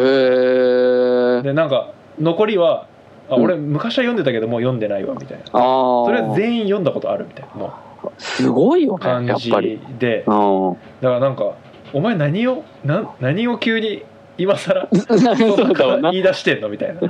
[1.38, 2.86] へえでなんか残りは
[3.30, 3.44] 「あうん。
[3.44, 5.44] 俺昔は読んでたけどもう読んでないわ」みたいな。
[5.54, 7.74] ああそれは全員読んだことあるみたいなも
[8.18, 9.80] すごいよねやっぱり。
[9.88, 10.74] じでうん。
[11.02, 11.52] だからなんか
[11.94, 14.04] お前何をな何を急に
[14.38, 14.88] 今更
[16.12, 17.02] 言い出してんのみたいな。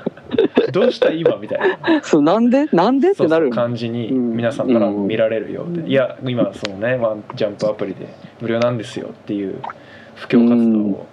[0.71, 2.01] どうした今みたいな。
[2.01, 2.65] そうなんで？
[2.73, 3.11] なんで？
[3.11, 3.49] ってなる。
[3.51, 4.35] 感じにうん。
[4.35, 5.87] 皆さんから見られるよって、うん。
[5.87, 8.07] いや今そのねワンジャンプアプリで
[8.41, 9.55] 無料なんですよっていう
[10.15, 11.05] 布教活動を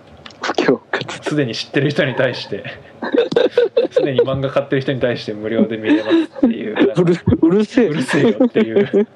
[0.47, 2.65] 不況活すでに知ってる人に対して。
[3.91, 6.77] すでに漫画買ってる人に対して無料で見れますっていう。
[6.97, 7.89] うるうるせえ。
[7.89, 9.09] うるせえよっていう、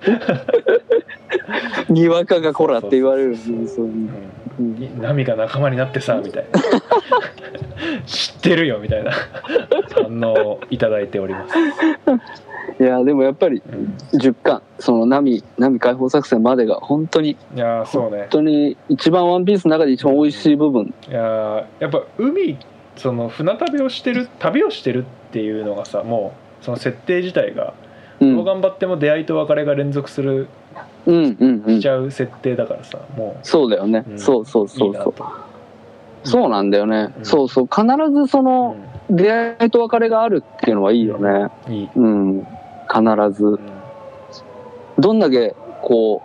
[1.88, 4.10] にわかがこらって言われるそうそうそううん
[5.00, 6.60] ナミが仲間になってさみたいな。
[8.06, 9.12] 知ってるよみたいな。
[9.94, 13.94] 反応をいただいております、いやでもやっぱりうん。
[14.18, 18.18] 10巻そのナミナミ解放作戦までが本当にいやーそうね。
[18.18, 20.94] 本当に一番ワンピースの中で一番美味しい部分。
[21.08, 22.58] いやーやっぱ海
[22.96, 27.72] その船旅をしてる旅をしてるっていうのがさもうその設定自体が、
[28.20, 28.36] うん。
[28.36, 30.48] どう頑張っても出会いと別れが連続する
[31.06, 34.18] しちゃう設定だからさもそうだよね、うん。
[34.18, 34.88] そうそうそそう。
[34.88, 35.12] いう
[36.24, 37.24] そうなんだよね、うん。
[37.24, 37.66] そうそう。
[37.66, 37.82] 必
[38.12, 38.76] ずその
[39.08, 41.50] 出会いと別れがあるっていうのはいいよね。
[41.66, 41.74] うん。
[41.74, 42.46] いい、うん。
[42.88, 43.44] 必ず。
[43.44, 43.58] うん。
[44.98, 46.22] どんだけこ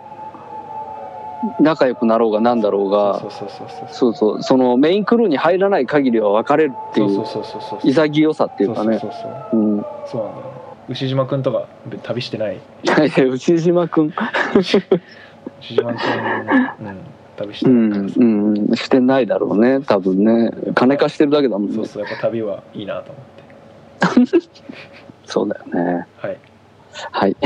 [1.58, 4.14] う仲良くなろうがなんだろうがそうそうそうそうそう。
[4.14, 7.90] そうそのメインクルーに入らない限りは別れるっていそううそうそうそうそう。
[7.90, 8.98] 潔さっていうかね。
[8.98, 9.60] そうそうそうそう。
[9.60, 9.84] うん。
[10.06, 11.66] そうなんだよね牛島くんとか
[12.02, 12.56] 旅してない？
[12.56, 14.12] いやいや牛島君
[14.56, 14.80] 牛
[15.60, 16.98] 島くん、うん、
[17.36, 20.50] 旅してうないからさ、んうんしてないだろうね多分ね。
[20.74, 21.74] 金貸してるだけだもんね。
[21.74, 23.20] そうそうやっぱ旅はいいなと思
[24.24, 24.46] って。
[25.26, 26.06] そうだよね。
[26.18, 26.38] はい。
[27.12, 27.36] はい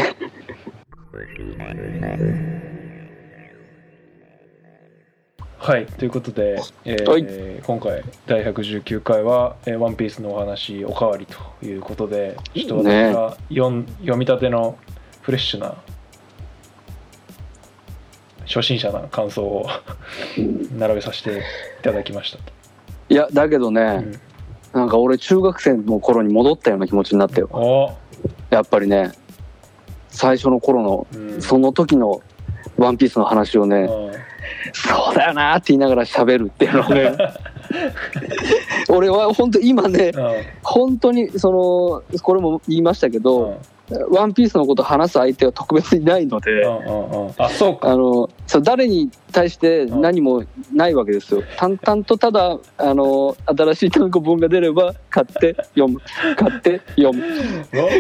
[5.63, 7.61] はいということで、えーはい。
[7.63, 14.79] 今回第119回は「えーワンピースのお話おかわりということでちょっと私ねが読ん読み立ての
[15.21, 15.75] フレッシュな
[18.47, 19.69] 初心者な感想を
[20.79, 21.43] 並べさせてい
[21.83, 22.45] ただきましたと、
[23.11, 23.83] いやだけどね、
[24.73, 24.81] うん。
[24.81, 27.51] なんか俺中学生の頃に戻ったような気持ちになったよ。
[27.53, 27.93] お。
[28.49, 29.13] やっぱりね
[30.09, 31.43] 最初の頃のうん。
[31.43, 32.23] その時の
[32.79, 34.30] 「ワンピースの話をね、うん
[34.73, 37.17] そうだよなって言いながら喋るっていうのをね。
[38.89, 40.13] 俺は本当今ね
[40.63, 43.23] 本当にそのこれも言いましたけうん。
[43.23, 43.61] ど、
[44.11, 46.65] ワンピースのこと話す相手は特別にないので、
[47.39, 47.91] あそうか。
[47.91, 51.43] あのそう誰に対して何もないわけですよ。
[51.57, 56.01] 淡々とただあの新しい単行本が出れば買って読む。
[56.37, 57.25] 買って読む。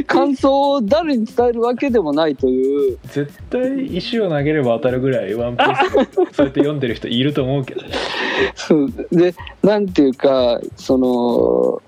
[0.06, 2.98] 感想を誰に伝えるわけでもないという。
[3.04, 5.90] 絶対石を投げれば当たるぐらいワンピース
[6.32, 7.88] そうやって読んでる人いると思うけどね。
[8.54, 8.92] そう。
[9.10, 11.82] でなんていうかその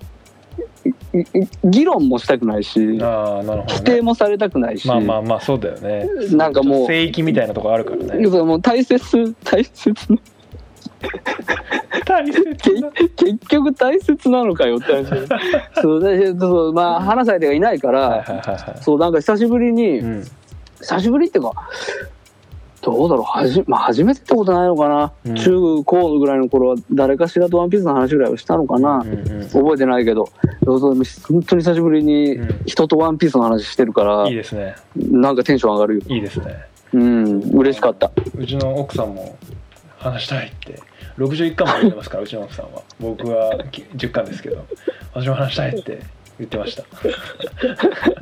[1.63, 3.83] 議論もしたくないしああなるほ否どね。
[3.83, 6.07] 定もされたくないし、まあまあまあそうだよね。
[6.31, 8.27] なんかもう聖域みたいなとこあるからね。
[8.27, 10.17] もう大切大切な。
[12.05, 12.81] 大切結
[13.15, 15.27] 結局大切なのかよって話。
[15.81, 18.25] そうでそうまあ話す相手がいないから、
[18.81, 20.23] そうなんか久しぶりに、うん。
[20.81, 21.69] 久しぶりっていうか
[22.91, 23.23] どうだろう？
[23.25, 25.35] はじ、まあ、初めてってことないのかな、うん。
[25.35, 30.29] 中高ぐらいの頃は誰かしらとワンピースの話ぐらいはしたのかな、うんうん覚えてないけど。
[30.65, 30.79] 本
[31.43, 32.61] 当に久しぶりにうん。
[32.65, 34.75] 人とワンピースの話してるから、いいですね。
[34.95, 36.01] なんかテンション上がるよ。
[36.07, 36.65] いいですね。
[36.93, 38.11] うん嬉しかった。
[38.37, 39.37] うちの奥さんも
[39.97, 40.79] 話したいって。
[41.17, 42.81] 61巻も読んでますからうちの奥さんは。
[42.99, 44.65] 僕はき10巻ですけど。
[45.13, 46.01] 私も話したいって
[46.39, 46.83] 言ってました。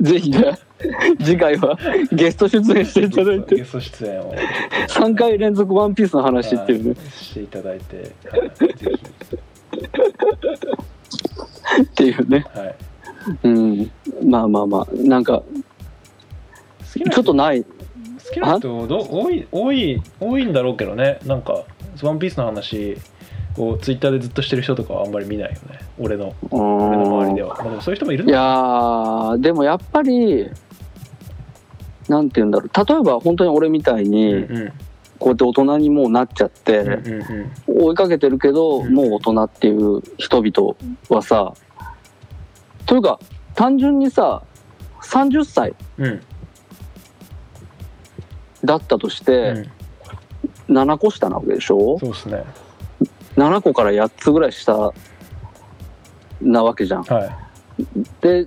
[0.00, 0.58] ぜひね
[1.20, 1.76] 次回は
[2.12, 3.56] ゲスト出演していただいて。
[3.56, 4.32] ゲスト出演を。
[4.88, 6.90] 3回連続ワンピースの話っていうね。
[6.90, 6.98] はい。
[7.10, 8.86] していただいて、はい、ぜひ。
[11.82, 12.44] っていうね。
[12.54, 12.74] はい。
[13.44, 13.90] うん。
[14.24, 14.86] まあまあまあ。
[14.94, 15.42] なんか
[17.10, 17.64] ちょっとない。
[17.64, 17.68] 好
[18.32, 21.18] きな人ど多い多い多いんだろうけどね。
[21.24, 21.64] なんか
[22.02, 22.98] 「ワンピースの話
[23.58, 25.78] をツイッターでずっとしてる人とかはあんまり見ないよね。
[25.98, 30.48] 俺のう俺の周りんでは、まあ、でもそういう人もいるいやーでもやっぱり
[32.08, 32.86] なんて言うんだろう。
[32.86, 34.72] 例えば本当に俺みたいうんにうん。
[35.18, 36.92] こうやって大人にもうなっちゃって、うん
[37.68, 38.92] うん追いかけてるけど、うん。
[38.94, 40.74] もう大人っていう人々
[41.08, 41.54] はさ
[42.86, 43.20] というか
[43.54, 44.42] 単純にさ
[45.02, 46.04] 30歳うん。
[46.06, 46.20] うん
[48.64, 49.70] だったとしうて、ん。
[50.68, 51.98] 7個下なわけでしょ？
[51.98, 52.44] そうですね
[53.36, 54.92] 7個から8つぐらい下
[56.40, 57.02] なわけじゃん。
[57.04, 57.38] は
[58.20, 58.46] で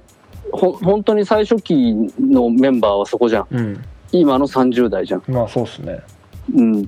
[0.52, 3.44] ほ本当に最初期のメンバーはそこじゃん。
[3.44, 3.86] いうん。
[4.12, 5.24] 今の30代じゃん。
[5.28, 6.02] まあそうですね。
[6.54, 6.86] うん、っ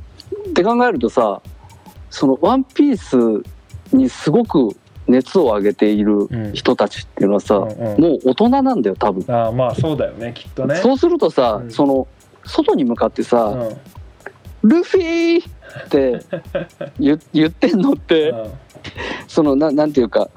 [0.54, 1.42] て考えるとさ
[2.10, 3.44] その「ワンピース
[3.96, 4.70] にすごく
[5.08, 6.54] 熱を上げているうん。
[6.54, 8.02] 人たちっていうのはさ、うんうん。
[8.02, 9.26] もう大人なんだよ多分。
[9.34, 10.76] ああまあそうだよねきっとね。
[10.76, 11.72] そうするとさ、うん。
[11.72, 12.08] その
[12.46, 13.70] 外に向かってうさん
[14.64, 15.40] 「ルフィ!」
[15.86, 16.20] って
[17.00, 18.50] 言言ってんのって、うん。
[19.28, 20.30] そのななんていうか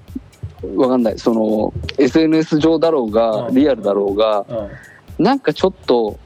[0.77, 1.19] わかんない。
[1.19, 3.55] その SNS 上だろうが、うん。
[3.55, 4.45] リアルだろうが
[5.19, 5.25] うん。
[5.25, 6.19] なんかちょっと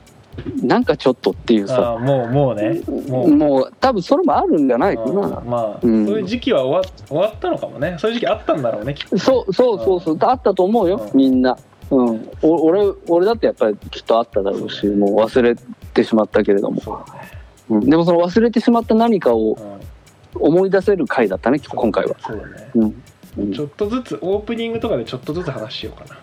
[0.62, 1.96] なんかちょっとっていうさ。
[2.00, 2.80] もうもうね。
[2.88, 3.72] もう。
[3.80, 5.40] 多分それもあるんじゃないかうんな。
[5.40, 6.06] まあ、うん。
[6.06, 7.96] そういう時期は終わ終わったのかもね。
[7.98, 9.14] そういう時期あったんだろうねきっと。
[9.14, 11.18] ねそうそうそうそうあったと思うようん。
[11.18, 11.56] みんな。
[11.90, 15.54] うん、お俺俺だってやっぱりきっとあっただろうしもう忘れ
[15.92, 17.33] てしまったけれども、そうだね
[17.70, 19.94] うん、でもその忘れてしまった何かをうん。
[20.40, 22.16] 思い出せる回だったね今回は。
[22.20, 22.70] そうだね。
[22.74, 23.02] うん。
[23.38, 23.52] うん。
[23.52, 26.20] ちょっとずつオープニングとかでちょっとずつ話しようかな。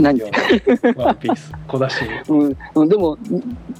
[0.00, 0.18] 何？
[0.18, 0.26] よ。
[0.96, 1.52] ワンピース。
[1.68, 1.96] 小出し。
[2.28, 2.56] うん。
[2.74, 3.18] うん、でも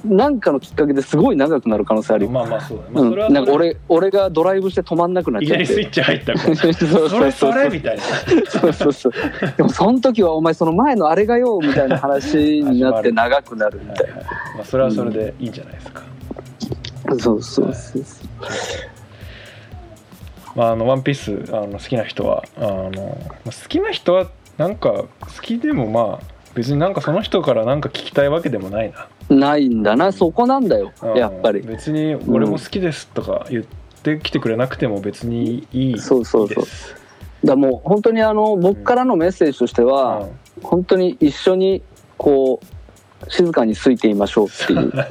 [0.05, 3.09] なんかのきっかけですごい長くなる可能性あるよ、まあまあそうだね、まあ、うん。
[3.09, 5.63] それは、なんか俺俺がドライブして止まんなくなっちゃって。
[5.63, 8.03] いきなりスイッチ入ったそれそれみたいな。
[8.47, 9.13] そうそうそう。
[9.57, 14.25] でもその時はお前その前のあれがよみたいな話になって長くなるみたいはいはい
[14.57, 16.12] まあそれはそれでいいんじゃないですか、な
[17.19, 18.03] そうそうそう
[20.55, 25.07] まあ、あのワンピースあの好きな人はあのまあ好きな人はなんか好
[25.41, 29.35] きでもまあ別になんかその人からなんか聞きたいわけでもないな。
[29.35, 30.11] ないんだな。
[30.11, 30.91] そこなんだよ。
[31.01, 31.61] うんやっぱり。
[31.61, 33.65] 別に俺も好きですとか言っ
[34.03, 36.63] てきてくれなくても別にいいそうそうそう。
[36.63, 36.95] です
[37.43, 40.29] だもう本当にあの僕からのメッセージとしては、うん。
[40.61, 41.81] 本当に一緒に
[42.17, 44.93] こう静かについていましょうっていう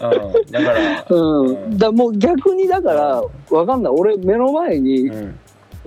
[0.00, 0.50] うん。
[0.50, 3.92] だからうん、だもう逆にだからわかんない。
[3.92, 5.38] 俺目の前にうん。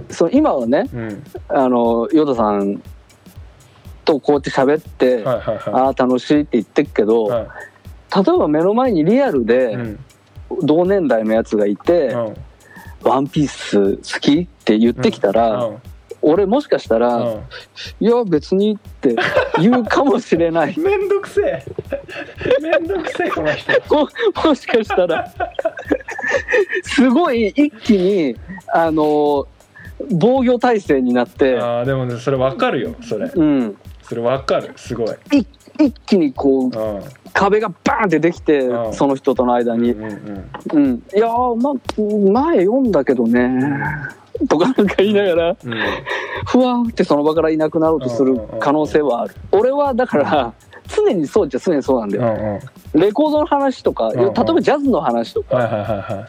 [0.10, 1.24] その今はねうん。
[1.48, 2.82] あのヨダさん
[4.06, 7.46] とこうやって喋って、はいはいはああ楽しいって言ってるけど、いはい。
[8.16, 10.00] 例えば目の前にリアルうでん。
[10.64, 12.34] 同年代のやつがいてうん
[13.04, 15.78] 「ワンピース好き?」って言ってきたら、うん
[16.22, 17.42] 俺もしかしたら「うん。
[18.00, 19.16] いや別に」って
[19.60, 20.78] 言うかもしれない。
[20.80, 21.66] めんどくせえ。
[22.62, 23.72] めんどくせえこの人。
[23.94, 24.08] も
[24.46, 25.32] もしかしたら。
[26.84, 28.36] すごい一気に
[28.74, 29.48] あの
[30.12, 33.32] 防御体制になって、ああでもねそれわかるよそれ。
[33.34, 35.08] うん、それわかるすごい。
[35.38, 35.46] い
[35.80, 37.02] 一気にこううん。
[37.34, 38.94] 壁がバーンってできて、うん。
[38.94, 43.48] その人との間に、うんうんうん、いやー、まあ、前読んだけどね、
[44.50, 45.58] とかなんか言いながら、うん。
[46.46, 49.36] ふわーってその場からいなくなろうとする可能性はある。
[49.52, 50.54] 俺はだから、
[50.88, 52.60] 常にそうっちゃ常にそうなんだうんよ。
[52.94, 53.02] うん。
[53.02, 56.28] レコードの話とか、うん例えばジャズの話とか、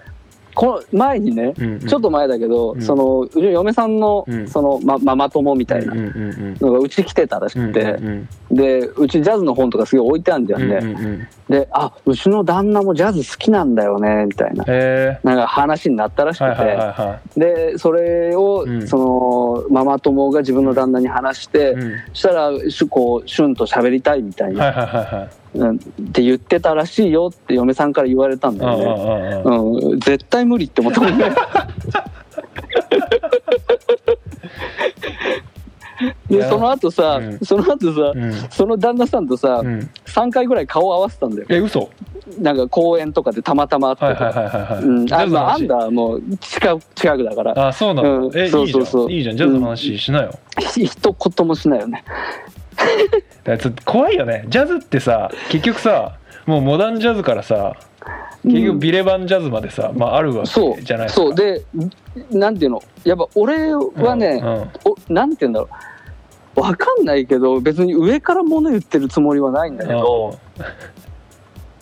[0.59, 1.87] この前にね、いうんうん。
[1.87, 2.83] ちょっと前だけど、うん。
[2.83, 4.49] その、うちの嫁さんの、うん。
[4.49, 10.65] その、ま、ママ友みたいなのがうち来てたらしくて、うんうんで、うちジャズの本とかすげえ置いてあるんだよね。
[10.77, 11.29] うんうんうん。
[11.49, 14.65] で、あ、うちの旦那もジャズ好きなんだよね、みたいな。
[14.67, 18.89] へなんか話になったらしくて、えはいはいはいはでそれを、うん。
[18.89, 21.93] そのママ友が自分の旦那に話して、いうん。
[22.15, 30.01] したらしゅこうシュンと喋りたいみたいな、って言ってたらしいよって嫁さんから言われたんだよね、んうん。
[30.01, 31.25] 絶対無理って思ったもんね。
[36.29, 37.39] でその後さ、うん。
[37.41, 38.33] その後さ、うん。
[38.51, 39.91] その旦那さんとさ、うん。
[40.07, 41.47] 3回ぐらい顔合わせたんだよ。
[41.49, 41.91] え嘘？
[42.39, 44.85] なんか公園とかでたまたま会ってはいとかはいはいはいはい。
[44.85, 47.69] うん、ジャズのあまああん話だもう近く近くだから。
[47.69, 49.09] あそうなのうんえいいじゃそうそうそう。
[49.09, 49.37] んいいじゃん。
[49.37, 50.39] ジャズの話しなよ。
[50.77, 52.05] 一言もしないよね
[53.45, 54.45] だちょっと怖いよね。
[54.49, 56.17] ジャズってさ結局さ
[56.47, 57.75] もうモダンジャズからさ
[58.45, 60.77] 結局ビレバンジャズまでさ、まあ、あるわそう。
[60.77, 61.27] けじゃないですか。
[61.27, 61.35] そう。
[61.35, 61.63] で
[62.31, 62.83] なんていうの？
[63.05, 64.49] やっぱ俺はね、うん。
[64.49, 64.71] うん。
[64.85, 65.69] おなんていうんだろ
[66.57, 66.61] う。
[66.61, 70.37] わかんないけど別に上から物言ってるつもりはないんだけど、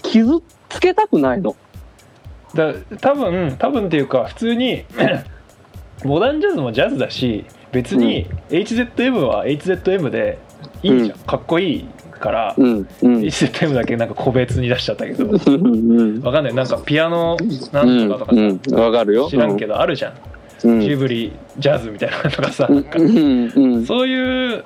[0.03, 1.57] 傷つけたくないの。
[2.55, 4.85] だ多分多分っていうか普通に
[6.05, 10.39] モダンジャズもジャズだし別に HZM は HZM で
[10.83, 11.85] いいじゃん、かっこいい
[12.19, 13.21] から、うんうん。
[13.21, 15.25] HZM だけなんか個別に出しちゃったけど。
[15.27, 16.55] うんわかんない。
[16.55, 17.37] なんかピアノ
[17.73, 18.75] なんとかとかさ、うんうん。
[18.79, 19.29] わかるよ。
[19.29, 20.15] 知らんけどあるじゃん、
[20.69, 20.81] うん。
[20.81, 23.87] ジブリジャズみたいなのとかさ、うんなんかうんうん。
[23.87, 24.65] そういう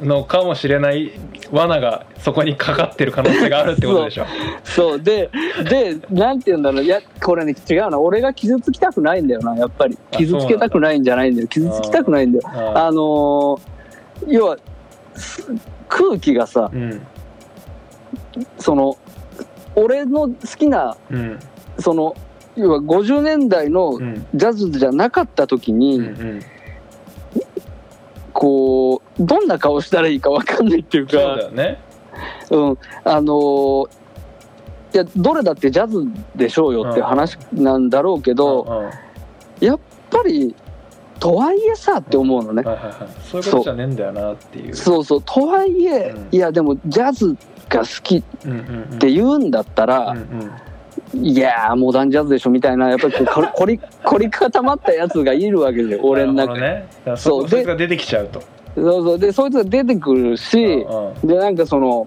[0.00, 1.12] のかもしれない
[1.50, 4.26] 罠がそこにかかってる可能性があるってことでしょ。
[4.64, 5.00] そう。
[5.00, 5.30] で
[5.68, 6.84] でなんて言うんだろう。
[6.84, 7.98] いやこれね違うな。
[7.98, 9.98] 俺が傷つきたくないんだよなやっぱり。
[10.12, 11.48] あ傷つけたくないんじゃないんだよ。
[11.48, 12.48] 傷つきたくないんだよ。
[12.48, 13.60] ああのー
[14.26, 14.62] 要はす
[15.88, 17.06] 空気がさうん。
[18.58, 18.96] その
[19.74, 21.38] 俺の好きなうん。
[21.78, 22.14] その
[22.56, 24.26] 要は50年代のうん。
[24.34, 26.42] ジャズじゃなかった時に、うんうん。
[28.32, 31.78] こうどんな顔したらいいか分かんないっていうかそうだよね。
[32.50, 33.90] うん、あのー
[34.94, 36.02] いやどれだってジャズ
[36.34, 38.90] でしょうよって話なんだろうけど、うんうん。
[39.60, 39.78] やっ
[40.10, 40.54] ぱり
[41.18, 42.94] とはいえさって思うのね、はいはいはい。
[43.22, 44.74] そういうことじゃねえんだよなっていう。
[44.74, 45.22] そうそう。
[45.24, 46.28] とはいえ、うん。
[46.30, 47.36] いやでもジャズ
[47.68, 48.58] が好きっうんうん
[48.92, 50.18] うんて言うんだったら、うん
[51.14, 51.26] うん。
[51.26, 57.16] いやーモダンジャズでしょみたいなやっぱりこうこ 凝り凝り固まったやつがいるわけで俺の中に、なるほどね。
[57.16, 57.48] そそう。
[57.48, 58.42] そいつが出てきちゃうと。
[58.74, 59.18] そうそう。
[59.18, 61.26] でそいつが出てくるし、うんうん。
[61.26, 62.06] でなんかその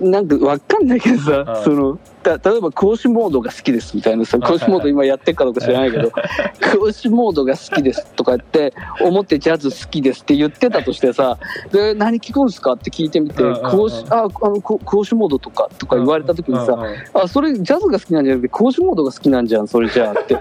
[0.00, 6.12] なんかわかんないけどさ、うんそのた例えば講師モードが好きですみたいなさはい講師モード今やってるかどうか知らないけど
[6.78, 11.38] 講師モードが好きですとかって思ってジャズ好きですって言ってたとしてさ
[11.72, 16.78] で何聞くんですかって聞いてみて講師ああのこ講師モードとかとか言われた時にさ
[17.14, 20.38] あそれジャズが好きなんじゃなくて講師モードが好きなんじゃんそれじゃあって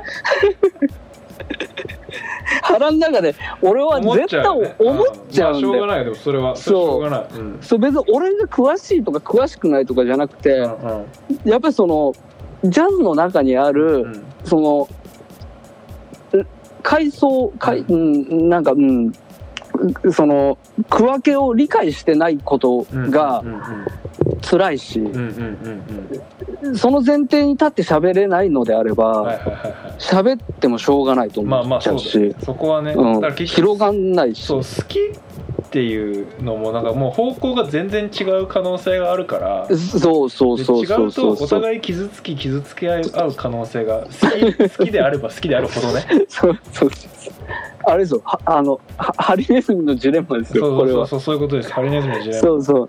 [2.61, 5.73] 腹の中で俺は絶対思っちゃうんだよ。
[5.73, 6.55] まあしょうがないよでもそれは。
[6.55, 7.01] そう。
[7.01, 7.25] がない。
[7.35, 7.57] うん。
[7.61, 11.05] そう別に俺が詳しいとか詳しくないとかじゃなくて、うん
[11.45, 12.13] やっぱりその
[12.63, 14.23] ジャズの中にある、うん。
[14.43, 14.87] その
[16.33, 16.45] う
[16.83, 19.11] 階層階、うん、なんかうん。
[20.11, 20.57] その
[20.89, 23.61] 区分けを理解してないことがうんうん。
[24.41, 26.21] 辛いし、うんうんうんうん
[26.75, 29.95] その前提に立って喋れないのであれはいばはいはいはい。
[29.99, 32.45] 喋ってもしょうがないとまあまあそう思っちゃうし、だね。
[32.45, 33.13] そこはね、うん。
[33.15, 34.45] だから結局広がんないし。
[34.45, 39.67] そう好きっていうのもなんかもう方向が全然違う可能性があるから。
[39.75, 41.11] そうそうでそうそう違う。
[41.11, 46.05] とおそうそう互い傷つき傷つけ合う可能性が好き好きであれば好きであるほどね。
[46.27, 47.33] そうそうそう。
[47.85, 48.21] あれですよ。
[48.25, 51.71] はあのはハリネズミのジレンマですそうよこれはそうそうそういうことです。
[51.71, 52.87] ハリネズミの時代そうそう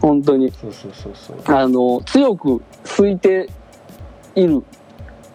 [0.00, 0.50] 本当に。
[0.52, 1.56] そうそうそうそう。
[1.56, 3.48] あの強く推いて
[4.34, 4.62] いる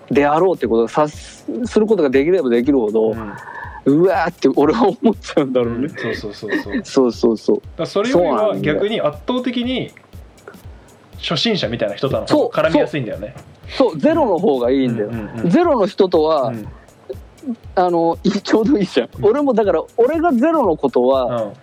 [0.10, 3.18] であろうってことを察することができればできるほど、ううん
[4.08, 6.74] わーって俺は思っちゃうんだろうね、そうそうそうそう。
[6.74, 7.38] だかそうそう。
[7.38, 9.92] そうらそれよりは逆に圧倒的に
[11.18, 13.36] 初心者みたいな人とのそう絡みやすいんだよね。
[13.78, 15.50] そうゼロの方がいいんだよ、うんうんうん。
[15.50, 16.68] ゼロの人とは、うん。
[17.76, 21.54] あのいちょうどいいじゃん、俺もだから俺がゼロのことはうん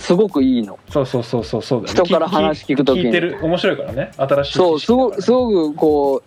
[0.00, 1.88] すごくいいの、そうそうそうそうそうね。
[1.88, 3.04] 人から話聞く時に。
[3.04, 4.10] 聞いてる面白いからね。
[4.16, 6.22] 新しいそうすごすごくこ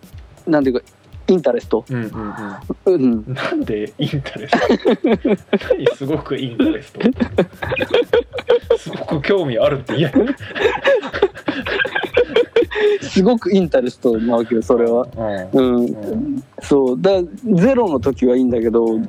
[0.46, 0.86] うなんていうか
[1.26, 2.34] interest、うんうん
[2.86, 2.94] うん。
[2.94, 2.98] う
[3.30, 4.58] ん、なんで interest？
[5.74, 7.00] 何すごく interest？
[8.78, 10.12] すごく興味あるって言え。
[13.02, 15.06] すごく interest なわけよそれは。
[15.52, 15.60] うん。
[15.60, 17.00] うん、うんそう。
[17.00, 19.06] だゼロの時はいいんだけど、だ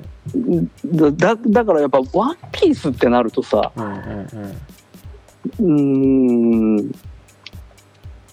[1.12, 4.58] だだからやっぱ「ワンピースってなるとさうんうん
[5.60, 6.92] うーん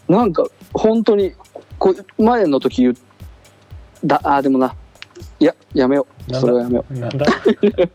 [0.09, 1.33] なんか本当に
[1.79, 2.95] こう前の時言う
[4.05, 4.75] だあーでもな
[5.39, 6.35] いややめよう。
[6.35, 6.95] それはやめよう。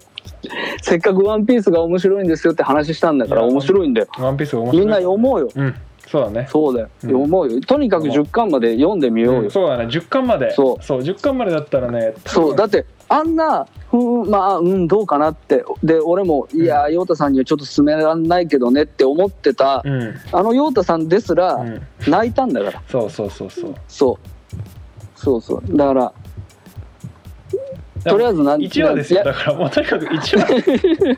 [0.81, 4.07] せっかく「ワンピースが面白いんですよって話したんだから面白いんだよ。
[4.19, 5.49] ワンピースが面白いみんな読もうよ。
[5.55, 5.75] うん
[6.07, 6.47] そうだね。
[6.49, 7.09] そうだよ、うん。
[7.09, 7.61] 読もうよ。
[7.61, 9.85] とにかく10巻まで読んでみようよ、うんそうだね。
[9.85, 10.51] 10巻まで。
[10.51, 10.83] そう。
[10.83, 12.13] そう10巻までだったらね。
[12.25, 12.55] そう。
[12.55, 15.65] だってあんなふんまあうんどうかなって。
[15.83, 20.15] で俺もいや陽太さんにはちょっと勧めらんないけどねって思ってた、うん。
[20.31, 21.81] あの陽太さんですらうん。
[22.07, 23.75] 泣いたんだから、そうそうそうそう。
[23.87, 25.19] そう。
[25.19, 25.77] そうそう。
[25.77, 26.13] だから
[28.05, 29.23] とりあえずなん1話ですよ。
[29.23, 29.33] いや。
[29.33, 31.17] だからもうとにかく1話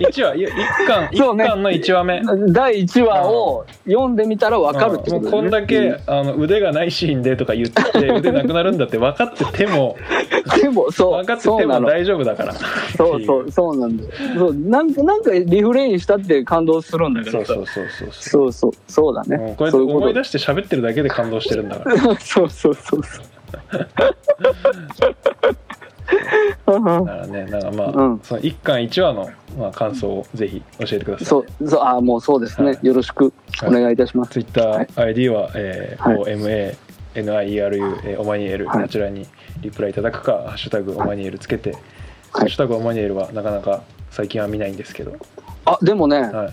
[0.00, 0.46] 1話、一
[0.86, 2.22] 巻、一、巻の1話目。
[2.52, 9.96] 第1話を読んでみたら分かるってこと、ね、もうこんだけ、あの腕がないシーンでとか言って 腕なくなるんだって分かってても
[10.60, 11.10] でもそう。
[11.12, 12.54] 分かってても大丈夫だから。
[12.96, 14.04] そうそうそうなんだ
[14.36, 18.72] そうなんかなんかリフレインしたって感動するんだけどそうそうそうそうそう。
[18.88, 21.96] そうだね、う、こうやって思い出して喋ってるだけで感動してるんだから。
[22.20, 23.00] そうそうそうそう。
[26.66, 28.20] だからねなんかまあ、うん。
[28.22, 31.26] その1巻1話の、まあ、感想をぜひ教えてください。
[31.26, 32.78] そうそうあもうそうですね、はい。
[32.82, 33.32] よろしく
[33.62, 34.86] お願いいたします、ツイッタはい。
[34.86, 36.34] ー ID は、えーはい。
[37.14, 38.82] NIERU えーオマニエルはい。
[38.84, 39.26] こちらに
[39.60, 41.72] リプライいただくか「ハッシュタグオマニエル」つけて
[42.32, 42.46] 「ハはい。
[42.46, 45.12] ッシュタグオマニエル」はなかなか最近は見ないんですけど、
[45.64, 46.50] あでもねは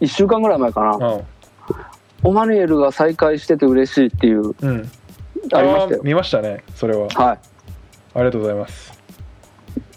[0.00, 0.04] い。
[0.04, 1.06] 1週間ぐらい前かな。
[1.06, 1.20] うん。
[2.22, 4.90] オマニエルが再開してて嬉しいっていううん、
[5.54, 7.08] ありました見ましたねそれは。
[7.08, 7.38] はい
[8.14, 8.92] ありがとうございます。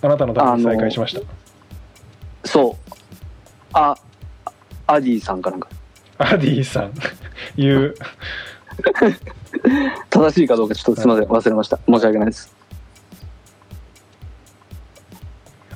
[0.01, 1.21] あなたのために再開しました。
[2.47, 2.93] そう。
[3.73, 3.95] あ
[4.85, 5.69] アディさんかなんか。
[6.17, 6.93] アディさん。
[7.55, 7.95] 言う。
[10.09, 11.29] 正しいかどうかちょっとすみません。
[11.29, 11.79] 忘れました。
[11.87, 12.62] 申し訳ないです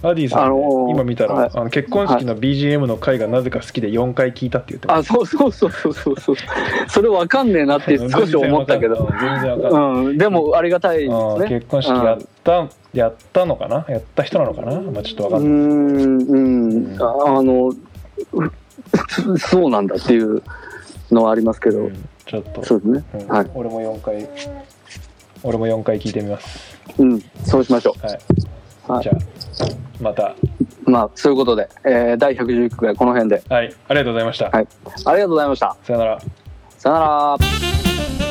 [0.03, 1.51] アディさん、ねあのー今見たら、はい。
[1.53, 6.35] あの結婚式の BGM の回がなぜか好きで4回聞いたって言ってまあそうそうそうそうそうそう。
[6.87, 8.95] それわかんねえなってす少し思ったけど。
[9.19, 10.05] 全然わかんない。
[10.05, 10.17] うん。
[10.17, 11.47] でもありがたいですね。
[11.49, 13.85] 結婚式やった、やったのかな？
[13.89, 14.79] やった人なのかな？
[14.81, 17.01] まあちょっとわかうんない、んうん。
[17.01, 20.41] ああのうそうなんだっていう
[21.11, 22.09] のはありますけど、うん。
[22.25, 23.03] ちょっと、そうですね。
[23.13, 23.27] うん。
[23.27, 23.51] はい。
[23.53, 24.27] 俺も4回
[25.43, 26.77] 俺も4回聞いてみます。
[26.97, 27.21] うん。
[27.45, 28.19] そうしましょはい、
[28.87, 29.03] はい。
[29.03, 29.15] じゃあ
[30.01, 30.35] また。
[30.85, 33.43] うまあそういうことで、えー第111回この辺で。
[33.49, 33.73] はい。
[33.87, 34.67] ありがとうございました、はい。
[35.05, 35.75] ありがとうございました。
[35.83, 36.19] さよなら。
[36.77, 38.26] さよなら